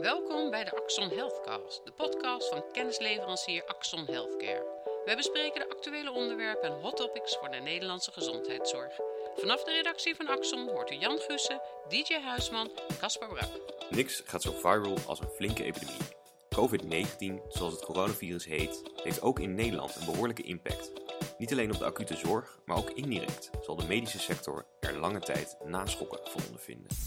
Welkom 0.00 0.50
bij 0.50 0.64
de 0.64 0.76
Axon 0.76 1.08
Healthcast, 1.08 1.80
de 1.84 1.92
podcast 1.92 2.48
van 2.48 2.64
kennisleverancier 2.72 3.64
Axon 3.64 4.04
Healthcare. 4.06 4.64
Wij 5.04 5.16
bespreken 5.16 5.60
de 5.60 5.74
actuele 5.74 6.12
onderwerpen 6.12 6.68
en 6.68 6.80
hot 6.80 6.96
topics 6.96 7.36
voor 7.36 7.50
de 7.50 7.56
Nederlandse 7.56 8.12
gezondheidszorg. 8.12 8.92
Vanaf 9.36 9.64
de 9.64 9.72
redactie 9.72 10.14
van 10.14 10.26
Axon 10.28 10.68
hoort 10.68 10.90
u 10.90 10.94
Jan 10.94 11.18
Gussen, 11.18 11.60
DJ 11.88 12.14
Huisman 12.14 12.70
en 12.88 12.98
Caspar 12.98 13.28
Brak. 13.28 13.50
Niks 13.90 14.22
gaat 14.24 14.42
zo 14.42 14.52
viral 14.52 14.96
als 15.06 15.20
een 15.20 15.30
flinke 15.34 15.64
epidemie. 15.64 16.14
COVID-19, 16.56 17.48
zoals 17.48 17.72
het 17.72 17.84
coronavirus 17.84 18.44
heet, 18.44 18.82
heeft 19.02 19.22
ook 19.22 19.40
in 19.40 19.54
Nederland 19.54 19.96
een 19.96 20.04
behoorlijke 20.04 20.42
impact. 20.42 20.92
Niet 21.38 21.52
alleen 21.52 21.72
op 21.72 21.78
de 21.78 21.84
acute 21.84 22.16
zorg, 22.16 22.58
maar 22.64 22.76
ook 22.76 22.90
indirect 22.90 23.50
zal 23.62 23.76
de 23.76 23.86
medische 23.86 24.18
sector 24.18 24.66
er 24.80 24.98
lange 24.98 25.20
tijd 25.20 25.56
naschokken 25.64 26.20
van 26.24 26.42
ondervinden. 26.46 27.05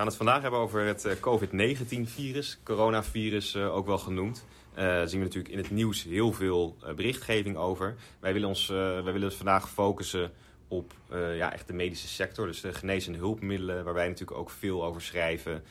Gaan 0.00 0.08
het 0.08 0.18
vandaag 0.18 0.42
hebben 0.42 0.60
over 0.60 0.84
het 0.84 1.04
eh, 1.04 1.12
COVID-19-virus, 1.20 2.58
coronavirus 2.62 3.54
eh, 3.54 3.74
ook 3.74 3.86
wel 3.86 3.98
genoemd. 3.98 4.44
Daar 4.74 5.08
zien 5.08 5.18
we 5.18 5.24
natuurlijk 5.24 5.54
in 5.54 5.58
het 5.58 5.70
nieuws 5.70 6.02
heel 6.02 6.32
veel 6.32 6.76
eh, 6.82 6.94
berichtgeving 6.94 7.56
over. 7.56 7.94
Wij 8.20 8.32
willen, 8.32 8.48
ons, 8.48 8.66
wij 8.66 9.12
willen 9.12 9.32
vandaag 9.32 9.70
focussen 9.70 10.32
op 10.68 10.92
ja, 11.34 11.52
echt 11.52 11.66
de 11.66 11.72
medische 11.72 12.08
sector, 12.08 12.46
dus 12.46 12.60
de 12.60 12.72
genees- 12.72 13.06
en 13.06 13.14
hulpmiddelen, 13.14 13.84
waar 13.84 13.94
wij 13.94 14.08
natuurlijk 14.08 14.38
ook 14.38 14.50
veel 14.50 14.84
over 14.84 15.02
schrijven. 15.02 15.62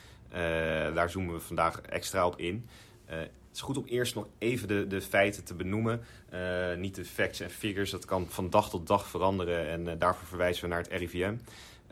daar 0.94 1.10
zoomen 1.10 1.34
we 1.34 1.40
vandaag 1.40 1.80
extra 1.80 2.26
op 2.26 2.38
in. 2.38 2.68
het 3.06 3.30
is 3.52 3.60
goed 3.60 3.76
om 3.76 3.84
eerst 3.86 4.14
nog 4.14 4.26
even 4.38 4.68
de, 4.68 4.86
de 4.86 5.00
feiten 5.00 5.44
te 5.44 5.54
benoemen. 5.54 6.00
niet 6.76 6.94
de 6.94 7.04
facts 7.04 7.40
en 7.40 7.50
figures, 7.50 7.90
dat 7.90 8.04
kan 8.04 8.26
van 8.28 8.50
dag 8.50 8.70
tot 8.70 8.86
dag 8.86 9.06
veranderen 9.06 9.68
en 9.68 9.98
daarvoor 9.98 10.28
verwijzen 10.28 10.62
we 10.62 10.68
naar 10.68 10.82
het 10.82 10.92
RIVM. 10.92 11.34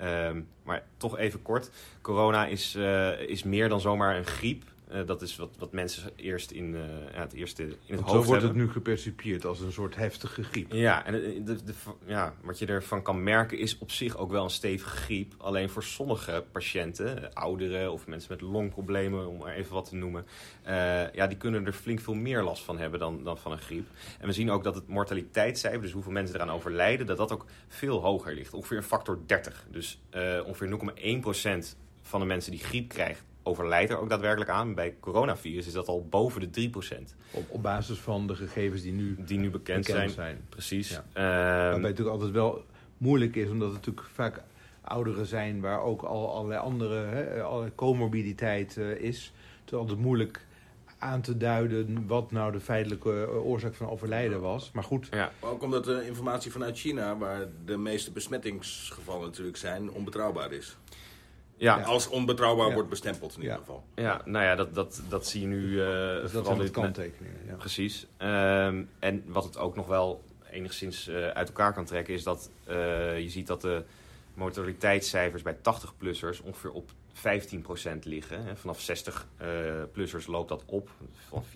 Um, 0.02 0.48
maar 0.62 0.82
toch 0.96 1.18
even 1.18 1.42
kort. 1.42 1.70
Corona 2.00 2.46
is, 2.46 2.76
uh, 2.76 3.20
is 3.20 3.42
meer 3.42 3.68
dan 3.68 3.80
zomaar 3.80 4.16
een 4.16 4.26
griep. 4.26 4.64
Uh, 4.92 5.06
dat 5.06 5.22
is 5.22 5.36
wat, 5.36 5.50
wat 5.58 5.72
mensen 5.72 6.10
eerst 6.16 6.50
in, 6.50 6.74
uh, 6.74 6.80
ja, 7.12 7.20
het 7.20 7.32
eerste 7.32 7.62
in 7.62 7.76
het 7.86 8.00
hoofd 8.00 8.10
Zo 8.10 8.14
wordt 8.14 8.30
hebben. 8.30 8.48
het 8.48 8.58
nu 8.58 8.72
gepercipieerd 8.72 9.44
als 9.44 9.60
een 9.60 9.72
soort 9.72 9.96
heftige 9.96 10.42
griep. 10.42 10.72
Ja, 10.72 11.06
en 11.06 11.12
de, 11.12 11.42
de, 11.42 11.64
de, 11.64 11.72
ja, 12.06 12.34
wat 12.42 12.58
je 12.58 12.66
ervan 12.66 13.02
kan 13.02 13.22
merken 13.22 13.58
is 13.58 13.78
op 13.78 13.90
zich 13.90 14.16
ook 14.16 14.30
wel 14.30 14.44
een 14.44 14.50
stevige 14.50 14.96
griep. 14.96 15.34
Alleen 15.38 15.70
voor 15.70 15.82
sommige 15.82 16.44
patiënten, 16.52 17.34
ouderen 17.34 17.92
of 17.92 18.06
mensen 18.06 18.32
met 18.32 18.40
longproblemen, 18.40 19.28
om 19.28 19.36
maar 19.36 19.54
even 19.54 19.74
wat 19.74 19.88
te 19.88 19.94
noemen. 19.96 20.26
Uh, 20.66 21.12
ja, 21.12 21.26
die 21.26 21.36
kunnen 21.36 21.66
er 21.66 21.72
flink 21.72 22.00
veel 22.00 22.14
meer 22.14 22.42
last 22.42 22.62
van 22.62 22.78
hebben 22.78 23.00
dan, 23.00 23.24
dan 23.24 23.38
van 23.38 23.52
een 23.52 23.58
griep. 23.58 23.86
En 24.20 24.26
we 24.26 24.32
zien 24.32 24.50
ook 24.50 24.64
dat 24.64 24.74
het 24.74 24.88
mortaliteitscijfer, 24.88 25.82
dus 25.82 25.92
hoeveel 25.92 26.12
mensen 26.12 26.34
eraan 26.34 26.50
overlijden, 26.50 27.06
dat 27.06 27.16
dat 27.16 27.32
ook 27.32 27.44
veel 27.68 28.00
hoger 28.00 28.34
ligt. 28.34 28.54
Ongeveer 28.54 28.76
een 28.76 28.82
factor 28.82 29.18
30. 29.26 29.66
Dus 29.70 30.00
ongeveer 30.46 30.78
0,1% 31.64 31.76
van 32.02 32.20
de 32.20 32.26
mensen 32.26 32.50
die 32.50 32.60
griep 32.60 32.88
krijgt 32.88 33.22
overlijdt 33.48 33.90
er 33.90 33.98
ook 33.98 34.08
daadwerkelijk 34.08 34.50
aan. 34.50 34.74
Bij 34.74 34.94
coronavirus 35.00 35.66
is 35.66 35.72
dat 35.72 35.88
al 35.88 36.06
boven 36.10 36.52
de 36.52 36.70
3%. 36.70 37.14
Op, 37.30 37.50
op 37.50 37.62
basis 37.62 37.98
van 37.98 38.26
de 38.26 38.34
gegevens 38.34 38.82
die 38.82 38.92
nu, 38.92 39.16
die 39.18 39.38
nu 39.38 39.50
bekend, 39.50 39.86
bekend 39.86 39.96
zijn. 39.96 40.10
zijn. 40.10 40.40
Precies. 40.48 40.88
Ja. 40.88 40.98
Um, 40.98 41.04
Waarbij 41.14 41.72
het 41.72 41.82
natuurlijk 41.82 42.08
altijd 42.08 42.30
wel 42.30 42.64
moeilijk 42.98 43.36
is, 43.36 43.50
omdat 43.50 43.68
het 43.72 43.76
natuurlijk 43.76 44.06
vaak 44.14 44.42
ouderen 44.80 45.26
zijn 45.26 45.60
waar 45.60 45.80
ook 45.80 46.02
al 46.02 46.34
allerlei 46.34 46.60
andere 46.60 46.94
hè, 46.94 47.42
allerlei 47.42 47.74
comorbiditeit 47.74 48.76
uh, 48.76 48.90
is. 48.90 49.32
Het 49.60 49.72
is 49.72 49.78
altijd 49.78 49.98
moeilijk 49.98 50.46
aan 50.98 51.20
te 51.20 51.36
duiden 51.36 52.06
wat 52.06 52.30
nou 52.30 52.52
de 52.52 52.60
feitelijke 52.60 53.28
oorzaak 53.30 53.74
van 53.74 53.88
overlijden 53.88 54.40
was. 54.40 54.70
Maar 54.72 54.84
goed. 54.84 55.08
Ja. 55.10 55.32
Maar 55.40 55.50
ook 55.50 55.62
omdat 55.62 55.84
de 55.84 56.06
informatie 56.06 56.52
vanuit 56.52 56.78
China, 56.78 57.16
waar 57.16 57.46
de 57.64 57.76
meeste 57.76 58.10
besmettingsgevallen 58.10 59.26
natuurlijk 59.26 59.56
zijn, 59.56 59.90
onbetrouwbaar 59.90 60.52
is. 60.52 60.76
Ja. 61.58 61.80
Als 61.80 62.08
onbetrouwbaar 62.08 62.68
Ja. 62.68 62.74
wordt 62.74 62.88
bestempeld 62.88 63.34
in 63.34 63.40
ieder 63.40 63.54
Ja. 63.54 63.60
geval. 63.60 63.84
Ja, 63.94 64.20
nou 64.24 64.44
ja, 64.44 64.54
dat, 64.54 64.74
dat, 64.74 65.00
dat 65.08 65.26
zie 65.26 65.40
je 65.40 65.46
nu. 65.46 65.60
uh, 65.68 65.86
Dus 66.22 66.32
dat 66.32 66.46
zijn 66.46 66.58
de 66.58 66.70
kanttekeningen. 66.70 67.40
Ja. 67.46 67.54
Precies. 67.54 68.06
Um, 68.22 68.88
en 68.98 69.22
wat 69.26 69.44
het 69.44 69.58
ook 69.58 69.76
nog 69.76 69.86
wel 69.86 70.22
enigszins 70.50 71.08
uh, 71.08 71.28
uit 71.28 71.48
elkaar 71.48 71.72
kan 71.74 71.84
trekken, 71.84 72.14
is 72.14 72.22
dat 72.22 72.50
uh, 72.68 72.74
je 73.20 73.28
ziet 73.28 73.46
dat 73.46 73.60
de 73.60 73.82
mortaliteitscijfers 74.38 75.42
bij 75.42 75.56
80-plussers 75.56 76.42
ongeveer 76.42 76.72
op 76.72 76.90
15% 77.18 77.98
liggen. 78.02 78.56
Vanaf 78.56 78.90
60-plussers 78.90 80.26
loopt 80.26 80.48
dat 80.48 80.62
op 80.66 80.90
van 81.28 81.44
4%, 81.44 81.46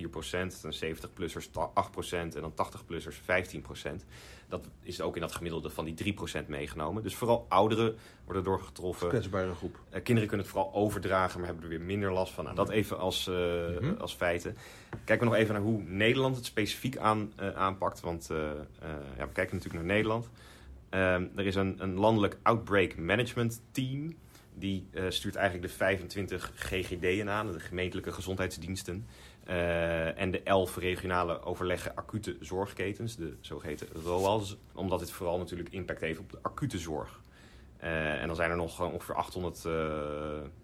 dan 0.62 0.74
70-plussers 0.84 1.48
8% 1.50 1.54
en 2.10 2.30
dan 2.30 2.52
80-plussers 2.52 3.16
15%. 4.00 4.04
Dat 4.48 4.68
is 4.82 5.00
ook 5.00 5.14
in 5.14 5.20
dat 5.20 5.32
gemiddelde 5.32 5.70
van 5.70 5.84
die 5.84 6.14
3% 6.42 6.46
meegenomen. 6.46 7.02
Dus 7.02 7.14
vooral 7.14 7.46
ouderen 7.48 7.96
worden 8.24 8.44
door 8.44 8.60
getroffen. 8.60 9.08
Kwetsbare 9.08 9.54
groep. 9.54 9.74
Uh, 9.74 10.02
kinderen 10.02 10.28
kunnen 10.28 10.46
het 10.46 10.54
vooral 10.54 10.74
overdragen, 10.74 11.38
maar 11.38 11.48
hebben 11.48 11.64
er 11.64 11.70
weer 11.70 11.86
minder 11.86 12.12
last 12.12 12.32
van. 12.32 12.44
Nou, 12.44 12.56
dat 12.56 12.70
even 12.70 12.98
als, 12.98 13.28
uh, 13.28 13.34
mm 13.34 13.76
-hmm. 13.76 13.96
als 14.00 14.14
feiten. 14.14 14.56
Kijken 15.04 15.26
we 15.26 15.32
nog 15.32 15.40
even 15.42 15.54
naar 15.54 15.62
hoe 15.62 15.82
Nederland 15.82 16.36
het 16.36 16.44
specifiek 16.44 16.96
aan, 16.96 17.32
uh, 17.40 17.54
aanpakt. 17.54 18.00
Want 18.00 18.26
ja, 19.16 19.26
we 19.26 19.32
kijken 19.32 19.56
natuurlijk 19.56 19.84
naar 19.84 19.94
Nederland. 19.94 20.28
Um, 20.94 21.30
er 21.36 21.46
is 21.46 21.54
een, 21.54 21.74
een 21.78 21.94
landelijk 21.94 22.38
outbreak 22.42 22.96
management 22.96 23.62
team. 23.70 24.16
Die 24.54 24.86
uh, 24.92 25.04
stuurt 25.08 25.34
eigenlijk 25.34 25.68
de 25.68 25.74
25 25.74 26.52
GGD'en 26.54 27.30
aan, 27.30 27.52
de 27.52 27.60
gemeentelijke 27.60 28.12
gezondheidsdiensten. 28.12 29.06
Uh, 29.48 30.18
en 30.18 30.30
de 30.30 30.42
11 30.42 30.76
regionale 30.76 31.42
overleggen 31.42 31.94
acute 31.94 32.36
zorgketens, 32.40 33.16
de 33.16 33.36
zogeheten 33.40 33.86
ROAS. 34.04 34.56
Omdat 34.72 34.98
dit 34.98 35.10
vooral 35.10 35.38
natuurlijk 35.38 35.68
impact 35.70 36.00
heeft 36.00 36.18
op 36.18 36.30
de 36.30 36.38
acute 36.42 36.78
zorg. 36.78 37.20
Uh, 37.84 38.20
en 38.20 38.26
dan 38.26 38.36
zijn 38.36 38.50
er 38.50 38.56
nog 38.56 38.80
ongeveer 38.80 39.14
800, 39.14 39.66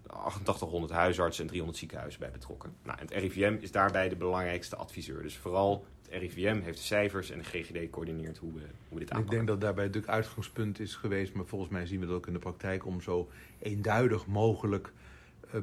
8800 0.07 0.91
huisartsen 0.91 1.43
en 1.43 1.49
300 1.49 1.79
ziekenhuizen 1.79 2.19
bij 2.19 2.31
betrokken. 2.31 2.75
Nou, 2.83 2.99
en 2.99 3.05
het 3.05 3.15
RIVM 3.15 3.57
is 3.59 3.71
daarbij 3.71 4.09
de 4.09 4.15
belangrijkste 4.15 4.75
adviseur. 4.75 5.23
Dus 5.23 5.37
vooral 5.37 5.85
het 6.09 6.21
RIVM 6.21 6.61
heeft 6.61 6.77
de 6.77 6.83
cijfers 6.83 7.29
en 7.29 7.37
de 7.37 7.43
GGD 7.43 7.89
coördineert 7.89 8.37
hoe 8.37 8.53
we, 8.53 8.59
hoe 8.59 8.69
we 8.89 8.99
dit 8.99 9.11
aanpakken. 9.11 9.23
Ik 9.23 9.29
denk 9.29 9.47
dat 9.47 9.61
daarbij 9.61 9.85
natuurlijk 9.85 10.13
uitgangspunt 10.13 10.79
is 10.79 10.95
geweest, 10.95 11.33
maar 11.33 11.45
volgens 11.45 11.71
mij 11.71 11.85
zien 11.85 11.99
we 11.99 12.05
dat 12.05 12.15
ook 12.15 12.27
in 12.27 12.33
de 12.33 12.39
praktijk, 12.39 12.85
om 12.85 13.01
zo 13.01 13.29
eenduidig 13.59 14.27
mogelijk 14.27 14.91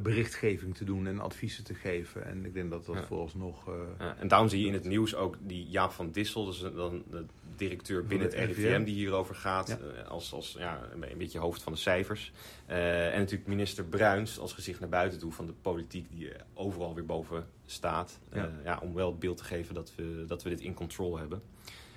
berichtgeving 0.02 0.74
te 0.76 0.84
doen 0.84 1.06
en 1.06 1.20
adviezen 1.20 1.64
te 1.64 1.74
geven. 1.74 2.24
En 2.26 2.44
ik 2.44 2.54
denk 2.54 2.70
dat 2.70 2.84
dat 2.86 2.94
Ja. 2.94 3.02
vooralsnog... 3.04 3.68
Uh, 3.68 3.74
Ja, 3.98 4.16
en 4.16 4.28
daarom 4.28 4.48
zie 4.48 4.60
je 4.60 4.66
in 4.66 4.72
het 4.72 4.84
nieuws 4.84 5.14
ook 5.14 5.36
die 5.40 5.66
Jaap 5.68 5.90
van 5.92 6.10
Dissel, 6.10 6.44
dus 6.44 6.58
dan 6.60 7.02
de 7.10 7.24
directeur 7.56 8.06
binnen 8.06 8.26
het 8.26 8.36
RIVM, 8.36 8.84
die 8.84 8.94
hierover 8.94 9.34
gaat, 9.34 9.68
Ja. 9.68 9.78
eh, 10.02 10.08
als, 10.08 10.32
als 10.32 10.54
ja, 10.58 10.80
een 10.92 11.18
beetje 11.18 11.38
hoofd 11.38 11.62
van 11.62 11.72
de 11.72 11.78
cijfers. 11.78 12.32
Eh, 12.66 13.12
en 13.12 13.18
natuurlijk 13.18 13.48
minister 13.48 13.84
Bruins 13.84 14.38
als 14.38 14.52
gezicht 14.52 14.80
naar 14.80 14.88
buiten 14.88 15.18
toe 15.18 15.32
van 15.32 15.46
de 15.46 15.54
politiek 15.62 16.10
die 16.10 16.30
er 16.30 16.44
overal 16.54 16.94
weer 16.94 17.06
boven 17.06 17.46
staat. 17.66 18.18
Eh, 18.30 18.44
Ja. 18.64 18.78
om 18.82 18.94
wel 18.94 19.10
het 19.10 19.18
beeld 19.18 19.36
te 19.36 19.44
geven 19.44 19.74
dat 19.74 19.92
we, 19.96 20.24
dat 20.26 20.42
we 20.42 20.48
dit 20.48 20.60
in 20.60 20.74
control 20.74 21.18
hebben. 21.18 21.42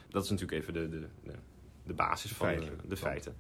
Dat 0.10 0.24
is 0.24 0.30
natuurlijk 0.30 0.62
even 0.62 0.74
de, 0.74 0.90
de, 0.90 1.08
de, 1.24 1.32
de 1.86 1.94
basis 1.94 2.32
van 2.32 2.48
de, 2.88 2.98
feiten. 2.98 3.36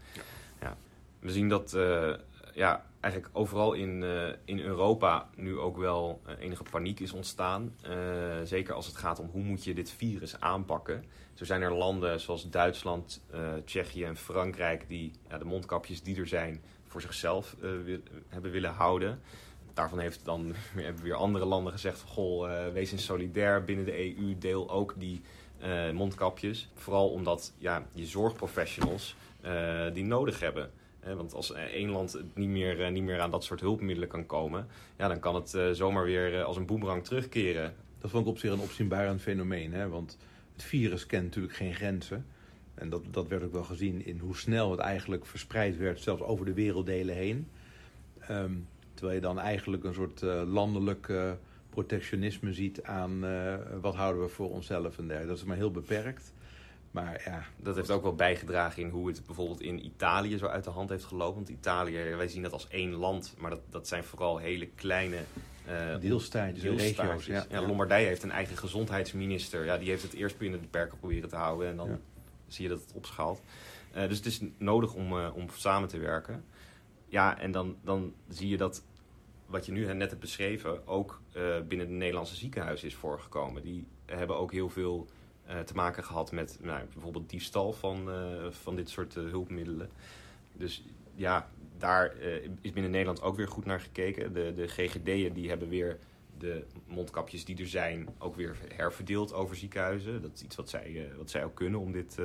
Ja. 0.61 0.77
We 1.19 1.31
zien 1.31 1.49
dat 1.49 1.73
eh, 1.73 2.13
ja, 2.59 2.85
eigenlijk 2.99 3.37
overal 3.37 3.73
in, 3.73 4.03
eh, 4.03 4.27
in 4.45 4.59
Europa 4.59 5.29
nu 5.35 5.57
ook 5.57 5.77
wel 5.77 6.21
eh, 6.25 6.33
enige 6.39 6.63
paniek 6.63 6.99
is 6.99 7.11
ontstaan. 7.11 7.75
Eh, 7.81 7.91
zeker 8.43 8.73
als 8.73 8.85
het 8.85 8.95
gaat 8.95 9.19
om 9.19 9.29
hoe 9.31 9.43
moet 9.43 9.63
je 9.63 9.73
dit 9.73 9.91
virus 9.91 10.39
aanpakken. 10.39 11.03
Zo 11.33 11.45
zijn 11.45 11.61
er 11.61 11.73
landen 11.73 12.19
zoals 12.19 12.49
Duitsland, 12.49 13.21
Tsjechië 13.65 14.03
en 14.03 14.15
Frankrijk 14.15 14.87
die 14.87 15.11
ja, 15.29 15.37
de 15.37 15.45
mondkapjes 15.45 16.03
die 16.03 16.19
er 16.19 16.27
zijn 16.27 16.61
voor 16.87 17.01
zichzelf 17.01 17.55
hebben 18.29 18.51
willen 18.51 18.73
houden. 18.73 19.19
Daarvan 19.73 19.99
heeft 19.99 20.25
dan, 20.25 20.53
hebben 20.75 21.03
weer 21.03 21.15
andere 21.15 21.45
landen 21.45 21.73
gezegd 21.73 22.01
goh, 22.01 22.71
wees 22.73 22.91
eens 22.91 23.05
solidair 23.05 23.63
binnen 23.63 23.85
de 23.85 24.17
EU, 24.17 24.37
deel 24.37 24.69
ook 24.69 24.93
die 24.97 25.21
mondkapjes. 25.93 26.69
Vooral 26.75 27.09
omdat 27.09 27.53
ja, 27.57 27.85
je 27.93 28.05
zorgprofessionals 28.05 29.15
die 29.93 30.05
nodig 30.05 30.39
hebben. 30.39 30.71
Want 31.03 31.33
als 31.33 31.53
eh, 31.53 31.63
één 31.63 31.89
land 31.89 32.21
niet 32.33 32.49
meer, 32.49 32.81
eh, 32.81 32.91
niet 32.91 33.03
meer 33.03 33.19
aan 33.19 33.31
dat 33.31 33.43
soort 33.43 33.59
hulpmiddelen 33.59 34.09
kan 34.09 34.25
komen, 34.25 34.67
ja, 34.97 35.07
dan 35.07 35.19
kan 35.19 35.35
het 35.35 35.53
eh, 35.53 35.69
zomaar 35.71 36.03
weer 36.03 36.43
als 36.43 36.57
een 36.57 36.65
boemerang 36.65 37.03
terugkeren. 37.03 37.73
Dat 37.99 38.11
vond 38.11 38.25
ik 38.25 38.31
op 38.31 38.37
zich 38.37 38.51
een 38.51 38.59
opzienbarend 38.59 39.21
fenomeen. 39.21 39.73
Hè? 39.73 39.89
Want 39.89 40.17
het 40.53 40.63
virus 40.63 41.05
kent 41.05 41.23
natuurlijk 41.23 41.55
geen 41.55 41.73
grenzen. 41.73 42.25
En 42.73 42.89
dat, 42.89 43.03
dat 43.11 43.27
werd 43.27 43.43
ook 43.43 43.51
wel 43.51 43.63
gezien 43.63 44.05
in 44.05 44.19
hoe 44.19 44.35
snel 44.35 44.71
het 44.71 44.79
eigenlijk 44.79 45.25
verspreid 45.25 45.77
werd, 45.77 45.99
zelfs 45.99 46.21
over 46.21 46.45
de 46.45 46.53
werelddelen 46.53 47.15
heen. 47.15 47.47
Ehm, 48.19 48.53
terwijl 48.93 49.15
je 49.15 49.23
dan 49.23 49.39
eigenlijk 49.39 49.83
een 49.83 49.93
soort 49.93 50.21
landelijk 50.47 51.13
protectionisme 51.69 52.53
ziet 52.53 52.83
aan 52.83 53.19
wat 53.81 53.95
houden 53.95 54.21
we 54.21 54.27
voor 54.27 54.49
onszelf 54.49 54.97
en 54.97 55.07
dergelijke. 55.07 55.27
Dat 55.27 55.37
is 55.37 55.43
maar 55.43 55.55
heel 55.55 55.71
beperkt. 55.71 56.33
Maar 56.91 57.21
ja, 57.25 57.43
Dat 57.57 57.75
heeft 57.75 57.91
ook 57.91 58.03
wel 58.03 58.15
bijgedragen 58.15 58.83
in 58.83 58.89
hoe 58.89 59.07
het 59.07 59.25
bijvoorbeeld 59.25 59.61
in 59.61 59.85
Italië 59.85 60.37
zo 60.37 60.45
uit 60.45 60.63
de 60.63 60.69
hand 60.69 60.89
heeft 60.89 61.03
gelopen. 61.05 61.35
Want 61.35 61.49
Italië, 61.49 62.15
wij 62.15 62.27
zien 62.27 62.41
dat 62.41 62.51
als 62.51 62.67
één 62.67 62.93
land, 62.93 63.35
maar 63.37 63.49
dat, 63.49 63.61
dat 63.69 63.87
zijn 63.87 64.03
vooral 64.03 64.37
hele 64.37 64.67
kleine 64.67 65.17
eh, 65.65 65.99
deelstaatjes 65.99 66.63
regio's. 66.63 67.25
Ja. 67.25 67.45
Ja, 67.49 67.61
Lombardije 67.61 68.07
heeft 68.07 68.23
een 68.23 68.31
eigen 68.31 68.57
gezondheidsminister. 68.57 69.65
Ja, 69.65 69.77
die 69.77 69.89
heeft 69.89 70.03
het 70.03 70.13
eerst 70.13 70.37
binnen 70.37 70.61
de 70.61 70.67
perken 70.67 70.97
proberen 70.97 71.29
te 71.29 71.35
houden 71.35 71.67
en 71.69 71.75
dan 71.75 71.89
Ja. 71.89 71.99
zie 72.47 72.63
je 72.63 72.69
dat 72.69 72.81
het 72.81 72.93
opschaalt. 72.93 73.41
Eh, 73.91 74.07
dus 74.07 74.17
het 74.17 74.25
is 74.25 74.41
nodig 74.57 74.93
om, 74.93 75.17
eh, 75.19 75.29
om 75.35 75.45
samen 75.55 75.89
te 75.89 75.97
werken. 75.97 76.43
ja, 77.07 77.39
en 77.39 77.51
dan, 77.51 77.75
dan 77.83 78.13
zie 78.27 78.49
je 78.49 78.57
dat 78.57 78.83
wat 79.45 79.65
je 79.65 79.71
nu 79.71 79.93
net 79.93 80.09
hebt 80.09 80.21
beschreven 80.21 80.87
ook 80.87 81.21
uh, 81.37 81.59
binnen 81.67 81.87
de 81.87 81.93
Nederlandse 81.93 82.35
ziekenhuizen 82.35 82.87
is 82.87 82.95
voorgekomen. 82.95 83.61
Die 83.61 83.87
hebben 84.05 84.37
ook 84.37 84.51
heel 84.51 84.69
veel 84.69 85.07
uh, 85.09 85.15
te 85.65 85.73
maken 85.73 86.03
gehad 86.03 86.31
met 86.31 86.57
nou, 86.61 86.83
bijvoorbeeld 86.93 87.29
diefstal 87.29 87.73
van, 87.73 88.09
uh, 88.09 88.51
van 88.51 88.75
dit 88.75 88.89
soort 88.89 89.13
hulpmiddelen. 89.13 89.89
Dus 90.53 90.83
ja, 91.15 91.49
daar 91.77 92.13
is 92.61 92.71
binnen 92.71 92.91
Nederland 92.91 93.21
ook 93.21 93.35
weer 93.35 93.47
goed 93.47 93.65
naar 93.65 93.79
gekeken. 93.79 94.33
De, 94.33 94.53
de 94.53 94.67
GGD'en 94.67 95.33
die 95.33 95.49
hebben 95.49 95.69
weer 95.69 95.97
de 96.37 96.65
mondkapjes 96.87 97.45
die 97.45 97.57
er 97.57 97.67
zijn 97.67 98.09
ook 98.17 98.35
weer 98.35 98.57
herverdeeld 98.73 99.33
over 99.33 99.55
ziekenhuizen. 99.55 100.21
Dat 100.21 100.31
is 100.33 100.43
iets 100.43 100.55
wat 100.55 100.69
zij, 100.69 101.09
wat 101.17 101.29
zij 101.29 101.43
ook 101.43 101.55
kunnen 101.55 101.79
om 101.79 101.91
dit 101.91 102.17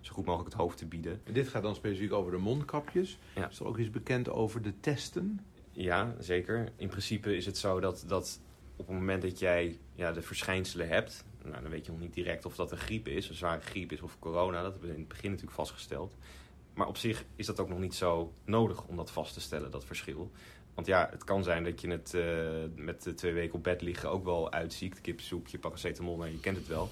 zo 0.00 0.12
goed 0.12 0.24
mogelijk 0.24 0.52
het 0.52 0.60
hoofd 0.60 0.78
te 0.78 0.86
bieden. 0.86 1.20
En 1.24 1.32
dit 1.32 1.48
gaat 1.48 1.62
dan 1.62 1.74
specifiek 1.74 2.12
over 2.12 2.32
de 2.32 2.38
mondkapjes. 2.38 3.18
Ja. 3.34 3.48
Is 3.48 3.58
er 3.58 3.66
ook 3.66 3.78
iets 3.78 3.90
bekend 3.90 4.30
over 4.30 4.62
de 4.62 4.72
testen? 4.80 5.40
Ja, 5.72 6.14
zeker. 6.18 6.72
In 6.76 6.88
principe 6.88 7.36
is 7.36 7.46
het 7.46 7.58
zo 7.58 7.80
dat, 7.80 8.04
dat 8.06 8.40
op 8.76 8.86
het 8.86 8.96
moment 8.96 9.22
dat 9.22 9.38
jij 9.38 9.78
ja, 9.94 10.12
de 10.12 10.22
verschijnselen 10.22 10.88
hebt, 10.88 11.24
nou, 11.48 11.62
dan 11.62 11.70
weet 11.70 11.86
je 11.86 11.92
nog 11.92 12.00
niet 12.00 12.14
direct 12.14 12.44
of 12.44 12.54
dat 12.54 12.72
een 12.72 12.78
griep 12.78 13.08
is, 13.08 13.28
een 13.28 13.34
zware 13.34 13.60
griep 13.60 13.92
is 13.92 14.00
of 14.00 14.18
corona. 14.18 14.62
Dat 14.62 14.70
hebben 14.72 14.88
we 14.88 14.94
in 14.94 15.00
het 15.00 15.08
begin 15.08 15.30
natuurlijk 15.30 15.56
vastgesteld. 15.56 16.16
Maar 16.74 16.86
op 16.86 16.96
zich 16.96 17.24
is 17.36 17.46
dat 17.46 17.60
ook 17.60 17.68
nog 17.68 17.78
niet 17.78 17.94
zo 17.94 18.32
nodig 18.44 18.84
om 18.84 18.96
dat 18.96 19.10
vast 19.10 19.34
te 19.34 19.40
stellen, 19.40 19.70
dat 19.70 19.84
verschil. 19.84 20.30
Want 20.74 20.86
ja, 20.86 21.08
het 21.10 21.24
kan 21.24 21.42
zijn 21.42 21.64
dat 21.64 21.80
je 21.80 21.88
het 21.88 22.12
uh, 22.14 22.84
met 22.84 23.12
twee 23.16 23.32
weken 23.32 23.54
op 23.54 23.62
bed 23.62 23.82
liggen 23.82 24.10
ook 24.10 24.24
wel 24.24 24.52
uitziekt. 24.52 25.00
Kipsoepje, 25.00 25.58
paracetamol, 25.58 26.16
nou, 26.16 26.30
je 26.30 26.40
kent 26.40 26.56
het 26.56 26.66
wel. 26.66 26.88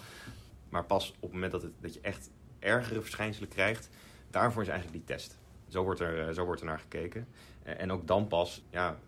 Maar 0.69 0.85
pas 0.85 1.11
op 1.11 1.23
het 1.23 1.33
moment 1.33 1.53
dat, 1.53 1.63
het, 1.63 1.73
dat 1.81 1.95
je 1.95 2.01
echt 2.01 2.31
ergere 2.59 3.01
verschijnselen 3.01 3.49
krijgt, 3.49 3.89
daarvoor 4.31 4.63
is 4.63 4.69
eigenlijk 4.69 4.99
die 4.99 5.17
test. 5.17 5.39
Zo 5.69 5.83
wordt 5.83 6.01
er, 6.01 6.29
eh, 6.29 6.35
zo 6.35 6.45
wordt 6.45 6.61
er 6.61 6.67
naar 6.67 6.79
gekeken. 6.79 7.29
Eh, 7.63 7.81
en 7.81 7.93
ook 7.93 8.07
dan 8.07 8.27
pas 8.27 8.63
ja, 8.71 8.99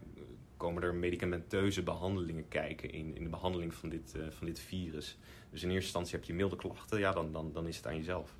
komen 0.58 0.82
er 0.82 0.94
medicamenteuze 0.94 1.82
behandelingen 1.82 2.48
kijken 2.48 2.90
in, 2.90 3.16
in 3.16 3.22
de 3.22 3.28
behandeling 3.28 3.74
van 3.74 3.88
dit, 3.88 4.12
uh, 4.16 4.22
van 4.30 4.46
dit 4.46 4.60
virus. 4.60 5.18
Dus 5.50 5.62
in 5.62 5.68
eerste 5.68 5.84
instantie 5.84 6.16
heb 6.16 6.24
je 6.24 6.34
milde 6.34 6.56
klachten, 6.56 6.98
ja, 6.98 7.12
dan, 7.12 7.32
dan, 7.32 7.52
dan 7.52 7.66
is 7.66 7.76
het 7.76 7.86
aan 7.86 7.96
jezelf. 7.96 8.34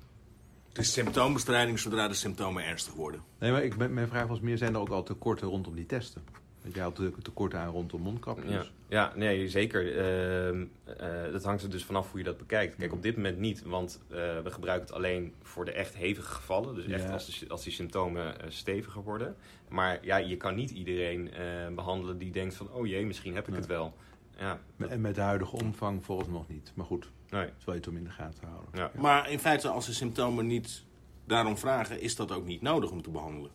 Het 0.67 0.77
is 0.77 0.93
symptoombestrijding 0.93 1.79
zodra 1.79 2.07
de 2.07 2.13
symptomen 2.13 2.63
ernstig 2.63 2.93
worden. 2.93 3.23
Nee, 3.39 3.51
maar 3.51 3.63
ik, 3.63 3.77
mijn 3.89 4.07
vraag 4.07 4.27
was 4.27 4.39
meer, 4.39 4.57
zijn 4.57 4.73
er 4.73 4.79
ook 4.79 4.89
al 4.89 5.03
tekorten 5.03 5.47
rondom 5.47 5.75
die 5.75 5.85
testen? 5.85 6.23
Jij 6.61 6.83
had 6.83 7.01
tekorten 7.21 7.59
aan 7.59 7.71
rondom 7.71 8.01
mondkapjes. 8.01 8.51
Ja, 8.51 8.65
ja 8.87 9.11
nee, 9.15 9.49
zeker. 9.49 9.95
Uh, 9.95 10.59
uh, 10.59 11.31
dat 11.31 11.43
hangt 11.43 11.63
er 11.63 11.69
dus 11.69 11.85
vanaf 11.85 12.09
hoe 12.09 12.19
je 12.19 12.25
dat 12.25 12.37
bekijkt. 12.37 12.75
Kijk, 12.75 12.93
op 12.93 13.01
dit 13.01 13.15
moment 13.15 13.37
niet, 13.37 13.63
want 13.63 14.01
uh, 14.07 14.17
we 14.17 14.51
gebruiken 14.51 14.87
het 14.87 14.95
alleen 14.95 15.33
voor 15.41 15.65
de 15.65 15.71
echt 15.71 15.95
hevige 15.95 16.31
gevallen. 16.31 16.75
Dus 16.75 16.85
echt 16.85 17.11
als, 17.11 17.39
de, 17.39 17.49
als 17.49 17.63
die 17.63 17.73
symptomen 17.73 18.41
eh, 18.41 18.49
steviger 18.49 19.03
worden. 19.03 19.35
Maar 19.67 19.99
ja, 20.01 20.17
je 20.17 20.37
kan 20.37 20.55
niet 20.55 20.69
iedereen 20.69 21.29
behandelen 21.75 22.17
die 22.17 22.31
denkt 22.31 22.55
van... 22.55 22.71
oh 22.71 22.87
jee, 22.87 23.05
misschien 23.05 23.35
heb 23.35 23.47
ik 23.47 23.55
het 23.55 23.65
wel. 23.65 23.93
Ja, 24.37 24.59
dat... 24.77 24.89
En 24.89 25.01
met 25.01 25.15
de 25.15 25.21
huidige 25.21 25.55
omvang 25.55 26.03
volgens 26.03 26.29
nog 26.29 26.47
niet. 26.47 26.71
Maar 26.75 26.85
goed, 26.85 27.09
nee. 27.29 27.45
dat 27.45 27.65
wil 27.65 27.73
je 27.73 27.79
het 27.79 27.89
om 27.89 27.97
in 27.97 28.03
de 28.03 28.09
gaten 28.09 28.47
houden. 28.47 28.69
Ja. 28.73 28.91
Maar 28.95 29.29
in 29.29 29.39
feite, 29.39 29.67
als 29.67 29.85
de 29.85 29.93
symptomen 29.93 30.47
niet 30.47 30.83
daarom 31.25 31.57
vragen... 31.57 32.01
is 32.01 32.15
dat 32.15 32.31
ook 32.31 32.45
niet 32.45 32.61
nodig 32.61 32.91
om 32.91 33.01
te 33.01 33.09
behandelen? 33.09 33.51